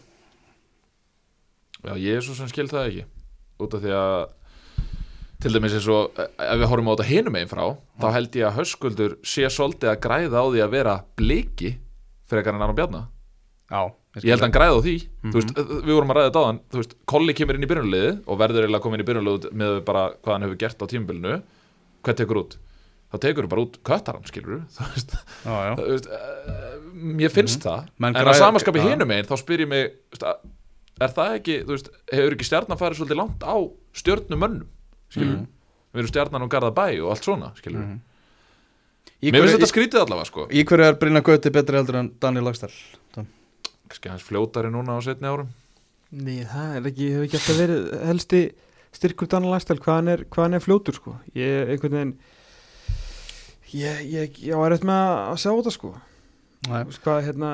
[1.80, 3.08] Já, ég er svo sem skil það ekki
[3.60, 4.18] út af því að
[5.40, 7.64] til dæmis eins og eh, ef við horfum á þetta hinum einn frá
[8.02, 11.72] þá held ég að höskuldur sé svolítið að græða á því að vera bliki
[12.30, 13.06] frekar en Aron Bjarna.
[13.70, 13.82] Já,
[14.20, 14.96] ég held að hann græða á því.
[15.30, 17.70] Þú veist, eh, við vorum að ræða þetta á hann veist, Kolli kemur inn í
[17.72, 21.38] byrjunliði og verður eiginlega komin í byrjunliði með bara hvað hann hefur gert á tímabilinu.
[22.06, 22.58] Hvað tekur út?
[23.10, 27.32] þá tekur þú bara út köttaran skilur þú veist, Já, já, þú veist uh, mér
[27.34, 27.88] finnst það.
[27.98, 30.44] Menn en að samaskapi hinum einn þá spyr ég mig að-
[31.02, 31.56] er það ekki,
[32.14, 33.56] hefur ekki stjarnan farið svolítið langt á
[33.98, 34.68] stjörnumönnum
[35.10, 35.48] skilur, Mhm.
[35.94, 38.00] við erum stjarnan og garða bæ og allt svona, skilur Mhm.
[39.22, 40.48] Í mér finnst þetta skrítið allavega, sko.
[40.48, 42.72] í, hverju er Brynjar Gauti betri heldur en Daniel Lagstall?
[43.90, 45.48] kannski hans fljótari núna á setni árum.
[46.12, 48.52] Nei, það er ekki, hefur ekki alltaf verið helsti
[48.94, 50.20] styrkur Daniel Lagstall hvað hann er,
[50.54, 51.16] er fljótur sko.
[51.36, 52.14] Ég, einhvern veginn
[53.74, 55.92] ég, ég, ég var eftir með að sjá þetta sko.
[56.70, 57.52] Hvað, hérna,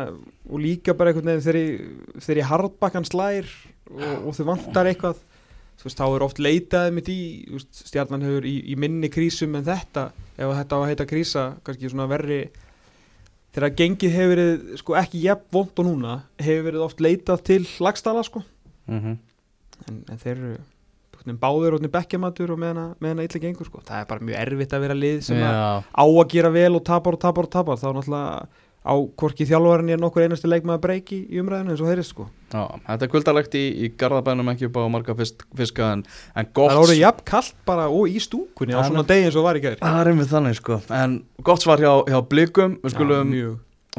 [0.50, 3.46] og líka bara einhvern veginn þegar ég- hardbakkan slær
[3.92, 5.16] og, og þau vantar eitthvað
[5.84, 7.18] veist, þá er oft leitaði mitt í
[7.50, 10.08] þú veist, stjarnan hefur í, í minni krísum en þetta,
[10.38, 12.40] ef þetta á að heita krísa kannski svona verri.
[13.56, 17.62] Þegar gengið hefur verið sko ekki jafn vond og núna, hefur verið oft leitað til
[17.80, 18.44] lagstala sko.
[18.88, 19.18] Mm
[19.90, 20.58] en, en þeir eru
[21.42, 24.38] báður og bekkjamatur og meðan að- meðan að illa gengur sko, það er bara mjög
[24.40, 27.44] erfitt að vera lið sem að Já, á að gera vel og tapar og tapar
[27.44, 27.76] og tapar.
[27.82, 28.48] Þá náttúrulega
[28.86, 32.28] á hvorki þjálfarinn ég nokkur einasti leikmaður breyki í umræðinu eins og heyrist sko.
[32.54, 36.06] Já, þetta er kvöldalegt í, í Garðabænum ekki upp á marga fisk, fiska en,
[36.38, 39.28] en gott það er orðið jafn kallt bara og í stúkunni á er svona degi
[39.28, 40.80] eins og var í gæri Það er einmitt þannig sko.
[40.94, 42.78] En gott svar hjá, hjá Blikum.
[42.86, 43.56] Við skulum mjög.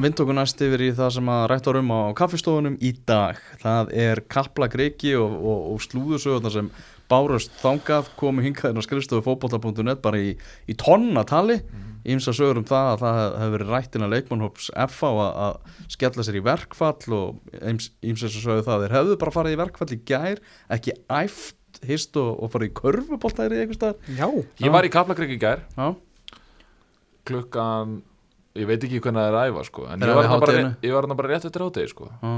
[0.06, 3.42] vind okkur næst yfir í það sem að rætt var um á kaffistofunum í dag.
[3.62, 6.70] Það er Kapla Greiki og, og, og slúðusögurnar sem
[7.10, 10.32] bárust þangað komu hingaðin á skrifstofu fótbolta.net bara í,
[10.66, 11.60] í tonnatali.
[12.06, 16.24] Ímsa sögur um það að það hefur verið rætt innan leikmannhóps FA að, að skella
[16.26, 17.56] sér í verkfall og
[18.06, 20.42] ímsa sögur það að þeir hefðu bara farið í verkfall í gær
[20.76, 24.12] ekki æft, hist og, og farið í körfuboltæri eitthvað staðar.
[24.20, 24.28] Já,
[24.62, 25.64] ég var í Kaplakrygg í gær.
[25.74, 25.88] Já,
[27.26, 27.98] klukkan
[28.56, 30.94] ég veit ekki hvernig það er að æfa, sko en ég það var bara, ég
[30.94, 32.12] var bara rétt eftir átegi, sko.
[32.22, 32.36] Já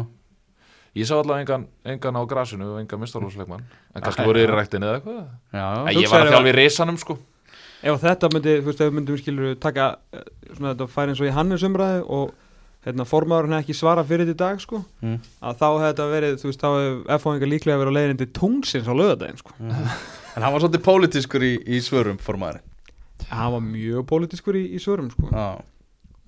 [0.97, 3.62] ég sá allavega engan, engan á grasinu og engan mistarlósleikmann
[3.95, 4.55] en kannski Æ, voru í já.
[4.55, 5.24] ræktinni eða eitthvað.
[5.53, 5.66] Já,
[5.99, 7.18] ég var að þjálfa í risanum, sko.
[7.82, 10.22] Ef þetta myndi, þú veist, ef við myndum skilur taka, eh,
[10.57, 12.32] svona þetta færi eins og í Hannes umræðu og
[12.86, 15.18] hérna formaðurinn hefði ekki svara fyrir þetta dag sko, Mm.
[15.43, 18.26] að þá hefði þetta verið, þú veist, þá hefði F-fáingar líklega verið á leiðin til
[18.34, 19.53] tungsins á lögadaginn sko.
[20.39, 22.62] En hann var svolítið pólitískur í, í svörum formaðurinn.
[23.30, 25.26] Hann var mjög pólitískur í, í svörum sko.
[25.32, 25.59] Já,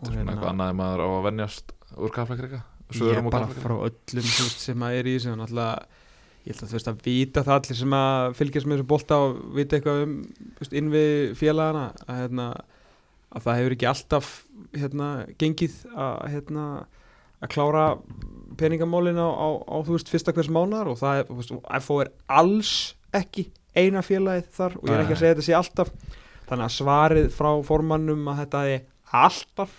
[0.00, 2.62] Og svona hérna- eitthvað annað en maður á að venjast úr Kaplakrygga
[2.98, 6.00] ég og bara frá öllum veist, sem að er í þessu náttúrulega
[6.40, 9.18] ég held að þú veist að vita það allir sem að fylgjast með þessu bolta
[9.24, 10.14] og vita eitthvað um
[10.60, 12.46] veist, innvið félagana að, hérna,
[13.30, 14.30] að það hefur ekki alltaf
[14.76, 15.10] hérna,
[15.40, 16.66] gengið að, hérna,
[17.40, 17.84] að klára
[18.60, 22.12] peningamálin á, á, á þú veist fyrsta hvers mánar og það er, veist, FO er
[22.40, 22.72] alls
[23.16, 25.92] ekki eina félagið þar og ég er ekki að segja þetta sé alltaf.
[26.50, 28.80] Þannig að svarið frá formannum að þetta er
[29.20, 29.76] alltaf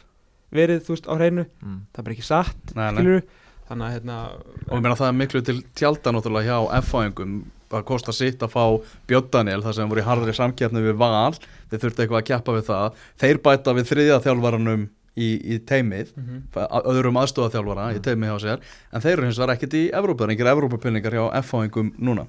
[0.51, 1.45] verið þú veist á hreinu.
[1.63, 1.79] Mm.
[1.93, 3.21] það er bara ekki satt Nei, nei.
[3.69, 4.15] þannig að hérna
[4.67, 7.35] og ég meina það er miklu til tjálta náttúrulega hjá F-fáingum
[7.71, 8.63] það kostar sitt að fá
[9.07, 11.31] Björn Daniel þar sem voru í harðri samkeppni við Val.
[11.71, 12.97] Þeir þurfti eitthvað að keppa við það.
[13.23, 14.81] Þeir bæta við þriðja þjálfaranum
[15.15, 16.41] í, í teimið Mhm.
[16.59, 18.59] að- öðrum aðstofaþjálfara í teimið hjá sér.
[18.91, 22.27] En þeir eru hins vegar ekkert í Evrópa, það er engir Evrópapinningar hjá F-fáingum núna.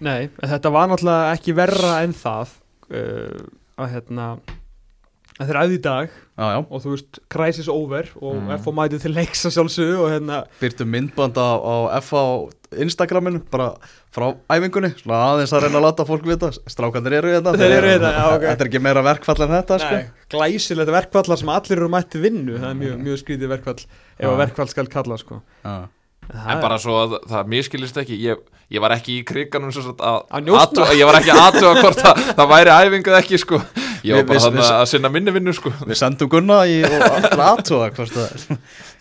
[0.00, 2.48] Nei, en þetta var náttúrulega ekki verra en það
[2.94, 3.42] uh,
[3.82, 4.38] að hérna
[5.38, 6.08] að þeir æði í dag
[6.38, 8.50] Já, já, og þú veist, crisis over og Mm.
[8.62, 12.24] FO mætið til leiks að sjálfsögðu og hérna byrtu myndband á, á F á
[12.78, 13.72] Instagraminu bara
[14.14, 17.54] frá æfingunni, svona aðeins að reyna að láta fólk vita, strákandir eru þetta.
[17.58, 18.44] Þeir eru þetta, já, ok.
[18.44, 19.98] Þetta er ekki meira verkfall en þetta, sko.
[19.98, 22.58] Nei, glæsilegt verkvallar sem allir eru mætti vinnu.
[22.60, 25.40] Það er mjög, mjög skrítið verkvall ef að verkvall skal kalla sko.
[25.64, 25.76] Já.
[26.28, 30.02] En bara svo að það miskilist ekki ég, ég var ekki í kriganum svo sagt
[30.04, 33.38] að, Að athuga- Ég var ekki að aðtuga hvort það, það væri æfingu eða ekki
[33.40, 33.60] sko
[34.06, 35.72] Ég var Við- bara þannig að sinna minni vinnu sko.
[35.88, 38.58] Við sendum Gunna í aðtóa hvort það er.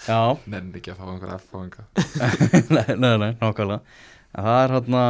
[0.08, 0.20] Já,
[0.54, 1.86] Nenni ekki að fá einhver F á einhver
[2.72, 3.82] nei, nei, nei, nákvæmlega.
[4.38, 5.04] Það er hérna,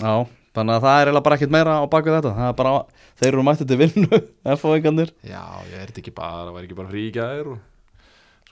[0.00, 0.14] já
[0.54, 2.32] þannig að það er eiginlega bara ekkert meira á baku þetta.
[2.38, 2.74] Það er bara,
[3.18, 4.20] þeir eru mættið til vinnu
[4.54, 7.58] F-fáingarnir Já, ég er þetta ekki bara, var ekki bara frí í gæðir og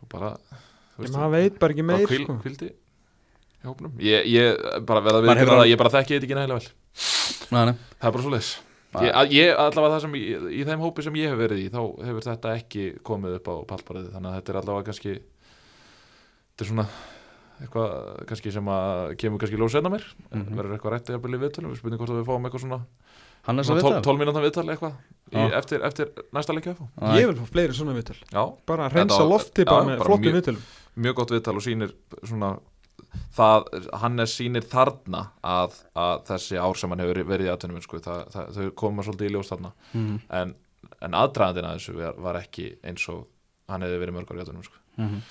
[0.01, 0.33] svo bara
[0.97, 2.39] þú Ég maður veit bara ekki bara meir hvíl, sko.
[2.43, 3.93] hvíldi í hópnum.
[4.03, 6.72] Ég, ég bara verða Man við það, ég bara þekki þetta ekki nægilega vel.
[7.53, 8.53] Nei, nei, Það er bara svo leiðis
[9.01, 10.22] ég, að- ég, allavega það sem í,
[10.61, 13.55] í þeim hópi sem ég hef verið í þá hefur þetta ekki komið upp á
[13.72, 15.14] pallbariði þannig að þetta er allavega kannski
[16.53, 16.86] þetta er svona
[17.62, 17.90] eitthvað
[18.26, 20.05] kannski sem að kemur kannski lóð senna mér.
[20.34, 20.57] Mhm.
[20.59, 22.80] verður eitthvað rættið að byrja í viðtölum við spurning hvort að við fáum eitthvað svona
[23.47, 24.93] hann er svo svona við 12 mínútan viðtal eitthvað
[25.32, 26.74] í, eftir, eftir næsta leikja
[27.16, 30.26] Ég vil fá fleiri svona viðtöl Já, bara Þetta reynsa lofti bara með bara flottum
[30.26, 30.66] mjög- viðtölum.
[31.07, 31.95] mjög gott viðtal og sýnir
[32.26, 32.51] svona
[33.37, 33.67] það,
[34.03, 38.71] Hannes sýnir þarna að, að þessi ár sem hann hefur verið í aðtunum sko, þau
[38.77, 40.55] koma svolítið í ljós þarna Mhm, en,
[41.03, 43.27] en aðdraðandinn að þessu var, var ekki eins og
[43.73, 44.77] hann hefði verið mörg ár í aðtunum sko.
[44.99, 45.23] mhm.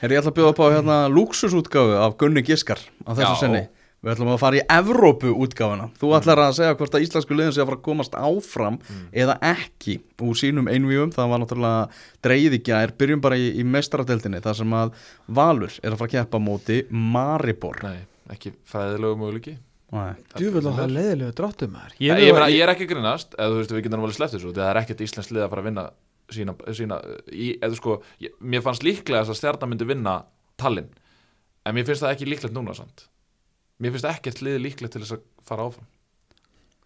[0.00, 3.40] Herri, ég ætla að bjóða upp á hérna luxusútgáfu af Gunni Giskar á þessu Já.
[3.42, 3.62] sinni
[4.00, 5.90] Við ætlum að fara í Evrópu útgáfuna.
[6.00, 8.78] Þú ætlar að segja hvort að íslensku liðin sé að fara að komast áfram
[9.12, 11.82] eða ekki úr sínum einvíum Það var náttúrulega
[12.24, 12.94] dreigið í gær.
[12.96, 14.94] Byrjum bara í, í mestrardeltinni þar sem að
[15.28, 17.82] Valur er að fara að keppa móti Maribor.
[17.84, 19.56] Nei, ekki fræðilegu möguleiki.
[19.90, 20.14] Nei.
[20.38, 21.96] Djúvel á það leiðilegu dráttum maður.
[21.98, 24.46] Ég, ég, ég er ekki að grínast eða þú veist við getum alveg sleppt þessu
[24.46, 25.86] því að það er ekkert íslensk lið að fara að vinna
[26.30, 27.00] sína, sína
[27.32, 30.16] í, eða sko, ég, mér fannst líklega þess að stjarnan myndi vinna
[30.60, 30.92] Tallinn
[31.66, 33.09] en mér finnst það ekki líklegt núna samt
[33.80, 35.88] mér finnst ekkert lið líklegt til þess að fara áfram.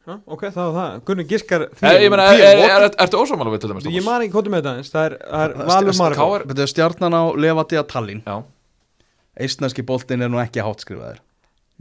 [0.05, 0.97] Já, Ok, það var það.
[1.09, 4.05] Gunni Giskar er, ég meina, er, er, er, er, ertu ósámála við til dæmis Ég
[4.05, 7.79] man ekki hvað með Það er, það er Valur KR Þetta er stjarnan á Levati
[7.81, 8.21] að Tallinn.
[8.27, 8.37] Já,
[9.41, 11.23] Eistneski boltinn er nú ekki hátskrifaður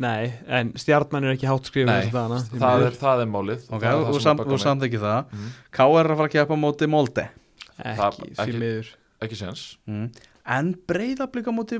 [0.01, 3.65] Nei, en stjarnan er ekki hátt skrifum Nei, það er, það er málið.
[3.69, 5.19] Ok, það er þú það þú samþykki það.
[5.29, 5.51] Mhm.
[5.77, 7.25] KR er að fara að keppa á móti Molde.
[7.77, 8.89] Ekki, það- því ekki- miður.
[9.21, 9.61] ekki séns.
[9.85, 10.07] Mm.
[10.57, 11.77] En breyðablika móti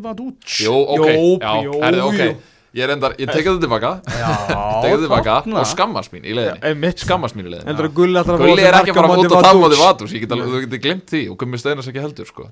[0.61, 2.37] Jú, ok, Jó, já, jó, herði, ok
[2.73, 3.89] Ég reyndar, ég tekið þetta tilbaka.
[4.09, 4.29] Já,
[4.81, 6.63] Tekið þetta tilbaka og skammast mín í leiðinni.
[6.71, 7.03] Einmitt.
[7.05, 7.91] Skammast mín í það er
[8.41, 9.67] Gulli er ekki að fara út og tala
[10.09, 12.47] Ég get alveg, þú getur glemt því og Gummi Steinas ekki heldur sko.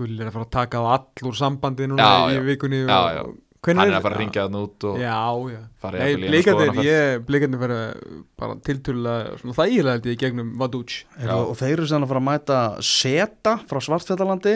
[0.00, 2.42] Gulli er að fara að taka á all úr sambandi núna Já, í já.
[2.48, 2.82] vikunni
[3.60, 5.16] Hann er að fara að ringja þarna út og Já,
[5.52, 5.58] já.
[6.80, 7.80] ég, blikandir vera
[8.40, 12.22] bara tiltölulega svona þægilega held ég í gegnum Heyrðu, Og þeir eru sem að fara
[12.22, 14.54] að mæta Seta frá Svartfjallalandi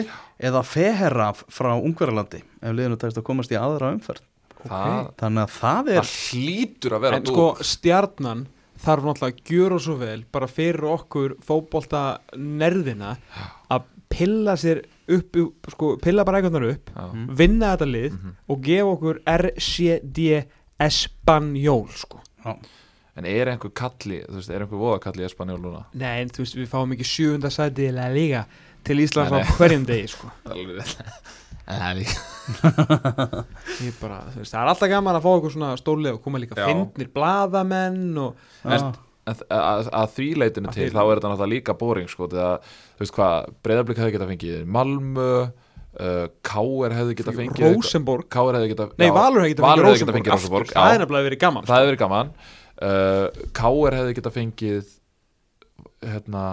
[0.49, 4.25] eða Feheraf frá Ungverjalandi ef liðinu tæst að komast í aðra umferð
[4.65, 8.45] Það, Þannig að það er það hlýtur að vera En sko, stjarnan
[8.85, 12.01] þarf náttúrulega að gjöra svo vel bara fyrir okkur fótbolta
[12.37, 13.15] nerðina
[13.71, 13.85] að
[14.15, 15.37] pilla sér upp,
[15.71, 17.05] sko, pilla bara einhvernar upp Já.
[17.39, 18.35] vinna þetta lið Mhm.
[18.49, 20.45] og gefa okkur RCD
[20.79, 22.19] Espanjól sko.
[23.15, 25.85] En er einhver kalli, þú veist, er einhver voða kalli í Espanjól núna?
[25.93, 28.41] Nei, en þú veist, við fáum ekki sjöfunda sæti eða líka
[28.83, 30.31] til Íslands á hverjum degi sko.
[34.01, 36.57] Bara, þú veist, það er alltaf gaman að fá okkur svona stórlega og koma líka
[36.59, 36.67] Já.
[36.69, 38.31] fyndnir blaðamenn og.
[38.65, 38.91] En
[39.25, 42.59] þ- að, að því leitinu Að til, þá er þetta náttúrulega líka boring sko, þegar,
[42.97, 43.35] þú veist hvað,
[43.65, 49.07] breyðablík hefði getað fengið Malmö, uh, Káer hefði getað fengið Rósenborg Káer hefði getað Nei,
[49.09, 50.69] já, Valur hefði Valur fengið hefði fengið aftur.
[50.75, 51.69] Það er nefnilega verið gaman sko.
[51.71, 52.27] það hefði verið gaman
[52.85, 53.25] uh,
[53.61, 54.85] Káer hefði getað fengið
[56.05, 56.43] hérna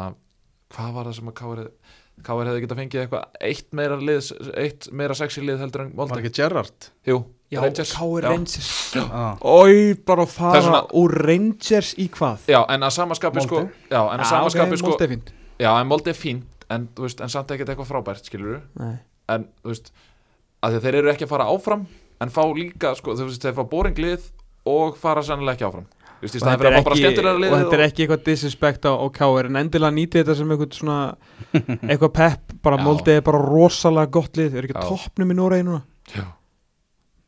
[0.73, 1.77] hvað var það sem að Káer hefði
[2.23, 4.27] Káer hefði getað fengið eitthvað eitt meira, lið,
[4.61, 7.17] eitt meira sexy lið heldur en Var Molde ekki Gerrard Jú,
[7.51, 8.05] Já, Rangers Já.
[8.29, 8.69] Rangers
[9.03, 9.41] ah.
[9.43, 12.47] Ói, bara að fara svona- úr Rangers í hvað?
[12.53, 13.65] Já, en að samaskapi sko.
[13.91, 17.05] Já, en að samaskapi sko Molde er fínt Já, en Molde er fínt En, þú
[17.09, 18.95] veist, en samt ekkert eitthvað frábært, skilur Nei.
[19.33, 19.91] En, þú veist
[20.63, 21.89] að Þeir eru ekki að fara áfram
[22.23, 24.31] En fá líka, sko, þú veist, þeir fá boringlið
[24.71, 25.89] Og fara sannlega ekki áfram
[26.23, 29.57] Þú veist, í Og þetta ekki- og þetta er ekki eitthvað disrespect á, Káir en
[29.59, 30.99] endilega nýti þetta sem eitthvað svona
[31.91, 32.79] eitthvað pepp, bara.
[32.79, 35.83] Molde er bara rosalega gott lið, er ekki toppnum í Noregi núna
[36.15, 36.27] Já,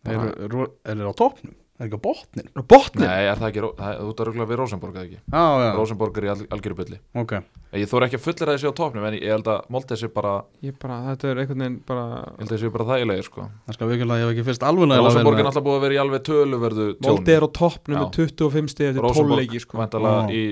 [0.07, 1.55] Er, er á toppnum?
[1.75, 4.47] Er ekki á botnin og botnin Nei, er það ekki, það- þú ert að rugla
[4.47, 5.19] við Rosenborg eða ekki?
[5.35, 7.33] Já, já, Rosenborg er í al, algjöru bylli ok.
[7.75, 10.11] Ég þóra ekki að fullir að þessi á topnum en ég held að Molde sé
[10.15, 13.49] bara, ég bara, þetta er einhvern veginn bara ég held að þessi bara þægilegir sko.
[13.67, 15.97] Það skal vikjulega, ég hef ekki fyrst alveg nægilega Rosenborg er náttúrulega búið að vera
[15.97, 18.03] í alveg töluverðu Moldi er á toppnum Já.
[18.05, 19.83] með 25 stið eftir 12 Rosenborg leiki sko.
[19.83, 20.31] Já.
[20.31, 20.43] í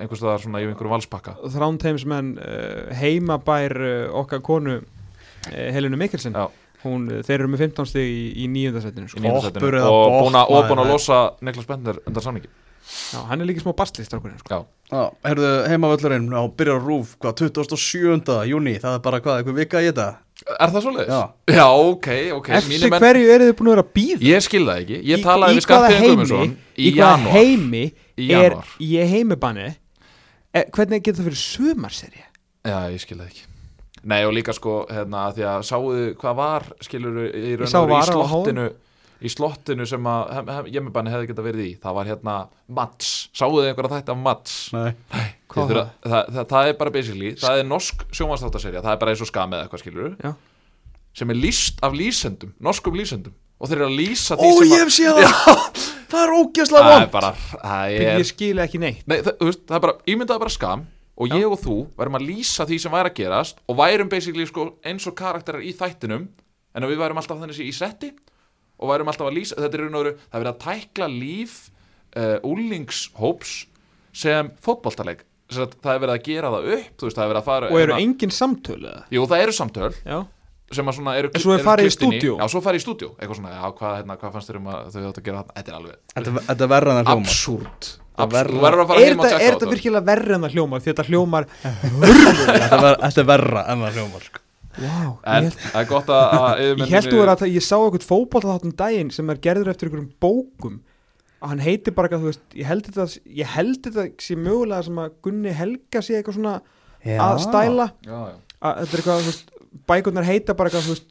[0.00, 1.36] einhvers staðar svona í einhverjum valspakka.
[1.52, 6.32] Þrándheimsmenn uh, heimabær uh, okkar konu uh, Helenu Mikkelsen.
[6.32, 6.48] Já.
[6.84, 9.22] Hún, þeir eru með 15 stig í, í nýjöndasettinu í sko.
[9.88, 12.52] og búin að, losa Niklas Bender undan samningi
[12.84, 14.52] Já, hann er líka smá bastlistrákurinn sko.
[14.52, 18.34] Já, Já, heyrðu, heimavöllurinn á byrjar rúf, hvað, 27.
[18.50, 20.08] júni, það er bara hvað, eitthvað vika í þetta?
[20.44, 21.12] er það svoleiðis?
[21.14, 21.54] Já.
[21.56, 24.20] Já, ok, ok Eftir menn- hverju eru þið búin að vera að býða?
[24.28, 28.58] Ég skil það ekki, ég talaði við Skarpíðin Guðmundsson í í hvaða heimi Í er
[28.82, 32.28] í heimabanni e, hvernig getur það fyrir sumarserja?
[32.64, 33.53] Já, ég skil það ekki
[34.04, 37.94] Nei, og líka sko, hérna, að því að sáuðu hvað var, skilur í raun og
[37.94, 38.66] í slottinu
[39.24, 42.34] í slottinu sem að hem, hem, jemmibanni hefði geta verið í, það var hérna
[42.76, 44.56] Mats, sáuðu einhverja þætti af Mats?
[44.74, 44.90] Nei.
[45.54, 49.00] Hvað Ég þurfa- það, það, það er bara basically, það er norsk sjómanstáttarserja, það er
[49.04, 50.32] bara eins og skam eða eitthvað skilur Já.
[51.14, 53.32] sem er lýst af lýsendum, norskum lýsendum.
[53.62, 55.84] Og þeir eru að lýsa Ó, því sem ég hef séð það!
[56.10, 57.12] Það er ógeðslega það er vond!
[57.14, 59.04] bara, það Ég, er ég skil ekki neitt.
[59.08, 59.38] Nei, það,
[59.70, 60.82] það er bara, ímyndaði bara skam
[61.14, 64.46] og ég og þú værum að lýsa því sem væri að gerast og værum basically
[64.50, 66.26] sko, eins og karakterar í þættinum
[66.74, 68.10] en að við værum alltaf þannig í setti
[68.80, 71.10] og værum alltaf að lýsa, þetta er raun og veru það er verið að tækla
[71.12, 71.54] líf
[72.18, 73.54] uh, úlingshóps
[74.14, 74.50] sem
[75.54, 77.80] sagt, það er verið að gera það upp veist, það er verið að fara og
[77.80, 79.02] eru hérna- engin samtölu eða?
[79.14, 80.18] Jú, það eru samtöl Já,
[80.74, 82.38] sem að svona eru En svo er farið í stúdíó?
[82.40, 84.88] Já, svo farið í stúdíó, eitthvað svona, já, hvað, hérna, hvað fannst þér um að
[84.94, 86.72] þau átt að gera þarna, þetta er alveg Þetta þetta er
[88.14, 93.20] verra en verra- er þetta, virkilega verri en það hljómar því þetta hljómar Þetta er
[93.20, 94.40] er verra en það hljóma sko.
[94.78, 97.64] wow, En ég, held, það er gott að, að ég held þú er að ég
[97.66, 100.80] sá eitthvað fótbolta þáttum daginn sem er gerður eftir einhverjum bókum.
[101.44, 103.06] Að hann heitir bara eitthvað, þú veist, ég held þetta
[103.42, 106.54] ég held þetta sé mögulega sem að Gunni Helga sé eitthvað svona
[107.04, 107.88] að stæla.
[108.06, 108.36] Já, já.
[108.64, 109.50] Að þetta er eitthvað, þú veist,
[109.90, 111.10] bækurnar heita bara eitthvað, þú veist,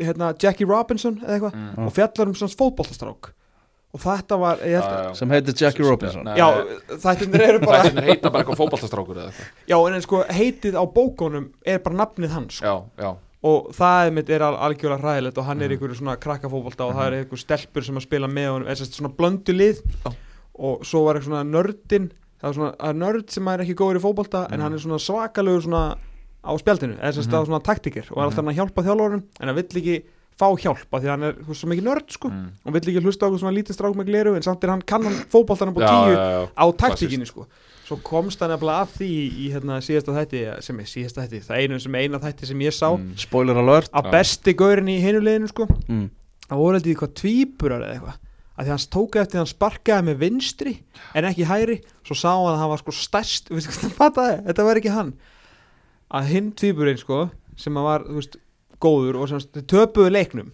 [0.00, 1.86] hérna Jackie Robinson eða eitthvað Mm.
[1.86, 3.30] og fjallar um svona fótboltastrák
[3.92, 5.14] og þetta var, ég held Já, já.
[5.18, 6.46] Sem heitir Jackie Robinson Nei, já,
[7.02, 10.84] þættirnir eru bara Þættirnir heita bara eitthvað fótballtastrákur eða eitthvað já, en sko, heitið á
[10.94, 12.66] bókunum er bara nafnið hans sko.
[12.66, 15.72] Já, já og það er mitt er al algjörlega hræðilegt og hann er Mhm.
[15.78, 18.98] einhverju svona krakkafótbolta og það er einhver stelpur sem að spila með honum er sérst
[19.00, 20.12] svona blöndu lið Já.
[20.60, 22.10] og svo var eitthvað svona nördin
[22.42, 24.62] það er svona það nörd sem er ekki góður í fótbolta en Mhm.
[24.62, 25.96] hann er svona svakalegur svona
[26.44, 27.46] á spjaldinu eða Mhm.
[27.48, 28.44] svona taktikir og er alltaf Mhm.
[28.44, 30.02] hann að hjálpa þjálfurinn en hann vill ekki
[30.40, 32.30] fá hjálpa því hann er þú veist, svo mikið nörd sko.
[32.32, 32.46] Mm.
[32.64, 35.18] og vill ekki hlusta á svona lítið strák með gleru en samt er hann kannan
[35.32, 36.40] fótboltanum á Já, tíu já, já.
[36.56, 37.46] á taktíkinni sko.
[37.90, 41.62] Svo komst hann nefnilega að því í, hérna, síðasta þætti sem er síðasta þætti það
[41.64, 42.86] einu sem eina þætti sem ég sá.
[42.92, 43.08] Mm.
[43.18, 43.90] Spoiler alert.
[43.90, 45.66] Að besti gaurinn í hinuleginu sko.
[45.88, 46.04] Mm.
[46.46, 48.20] það voru eitthvað eitthvað tvíburar eða eitthvað.
[48.54, 50.76] Að því hann tók eftir hann sparkaði með vinstri
[51.16, 54.38] en ekki hæri svo sá hann að hann var sko stærst veistu hvað það fattaði,
[54.46, 55.12] þetta var ekki hann.
[56.10, 57.20] Að hinn tvíburinn sko
[57.58, 58.38] sem að var, þú veist,
[58.82, 60.50] góður og þau töpuðu leiknum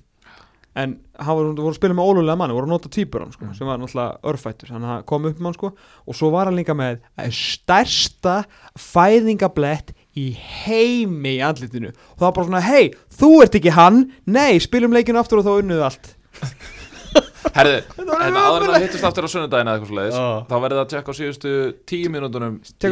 [0.76, 3.54] en hann var, voru að spila með ólulega mann voru að nota tvíburann sko, Mm.
[3.56, 5.70] sem var náttúrulega örfættur þannig að það kom upp með hann sko
[6.06, 8.34] og svo var hann líka með eh, stærsta
[8.76, 14.02] fæðingablett í heimi í andlitinu og það var bara svona, hei, þú ert ekki hann
[14.26, 16.12] nei, spilum leikinu aftur og þá unnuðu allt
[17.56, 18.74] Herði, en ömurlegt.
[18.76, 20.28] að hittast aftur á sunnudagina eða eitthvað svoleiðis Já.
[20.50, 21.52] þá verður það að tjekka á síðustu
[21.88, 22.28] tíu á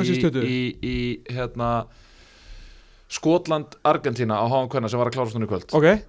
[0.01, 0.49] í, síðustu 20.
[0.49, 0.97] í, í,
[1.37, 1.71] hérna
[3.09, 5.71] Skotland, Argentína á háum kvenna sem var að klára stundu í kvöld.
[5.77, 6.03] Ok,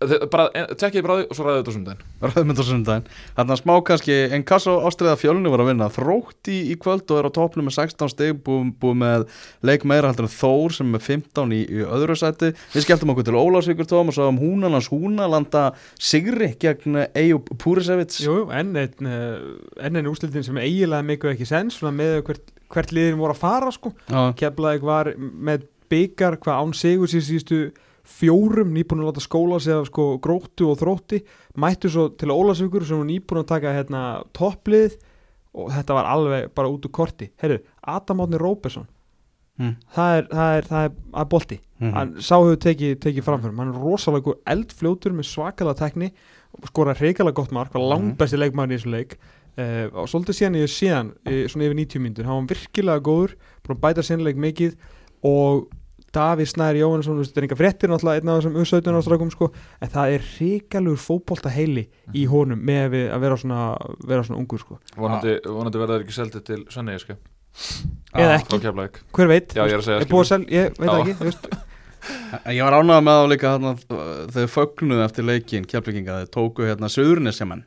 [0.00, 2.04] Þið- bara, en- Tekkið bara því og svo ræðið þetta á sunnudaginn.
[2.24, 6.72] Ræðmynd á sundaginn Þarna smá kannski En Kasso Ástriða fjölni var að vinna Þrótt í,
[6.72, 9.26] í kvöld og er á topnum með 16 stig Búið búi með
[9.60, 12.48] leik meira heldur en Þór sem er með 15 í, í öðru sæti.
[12.72, 15.66] Við skelltum okkur til Ólafsvíkur tóum og sáum húnalans húna landa
[16.00, 18.22] sigri gegn Eyjup Púrisevits.
[18.24, 19.36] Jú, jú, enn einn uh,
[19.84, 23.42] enn einn úrslitin sem eiginlega miklu ekki sens svona með hvert, hvert liðin voru að
[23.44, 23.92] fara sko.
[24.08, 27.60] Já, Keflavík var með byggar hvað án sigur síðan síðustu
[28.10, 31.20] fjórum nýbúin að láta skóla sig af sko gróttu og þrótti
[31.60, 34.00] mættu svo til Ólasvíkur sem var nýbúin að taka hérna
[34.36, 34.96] topplið
[35.54, 38.86] og þetta var alveg bara út úr korti Herru, Adam Átni Róbersson
[39.60, 39.74] Mm.
[39.92, 41.90] það er, það er, það er að bolti Mhm.
[41.92, 46.08] hann sá hefur tekið teki framförum hann er rosalega eldfljótur með svakalega tekni
[46.64, 47.90] skora reikalega gott mark var Mhm.
[47.92, 49.18] langbesti leikmaður í þessu leik
[49.58, 53.34] uh, og svolítið síðan ég síðan uh, svona yfir 90 mínútur, hann var virkilega góður
[53.62, 54.76] búin að bæta sinleik mikið
[55.28, 55.68] og
[56.14, 59.50] Davíð Snæri Jóhannesson, þetta er enga fréttir náttúrulega einn af þessum U17 ástrákum sko
[59.80, 61.86] en það er hrikalugur fótbolta heili
[62.16, 63.62] í honum með að, vera svona
[64.02, 67.18] vera svona ungur sko, Vonandi, vonandi verður ekki seldið til Svenni Eski
[68.14, 69.54] eða Frá ekki, hver veit?
[69.54, 70.92] Já, ég er að segja er búið að selja, ég veit Já.
[70.92, 71.50] það ekki þú veist,
[72.56, 73.72] Ég var ánægð með þá líka hérna,
[74.32, 77.64] þegar fögnuðu eftir leikin kjafleikinga þeir tóku hérna Suðurnesjamenn.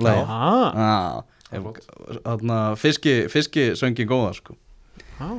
[0.00, 4.54] Lagi Já, Þarna fiski, fiski söngin góða sko.
[5.18, 5.30] Já,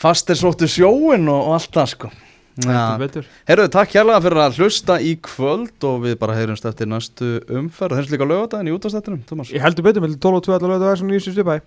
[0.00, 2.10] Fastir sóttu sjóin og, og allt það sko.
[2.56, 7.98] Herru, takk hérlega fyrir að hlusta í kvöld og við bara heyrumst eftir næstu umferð.
[7.98, 11.02] Þeir líka lögadaginn í útastættinum, Ég heldur betur með 12 og 2 allavega það er
[11.02, 11.58] svona nýjum stupæ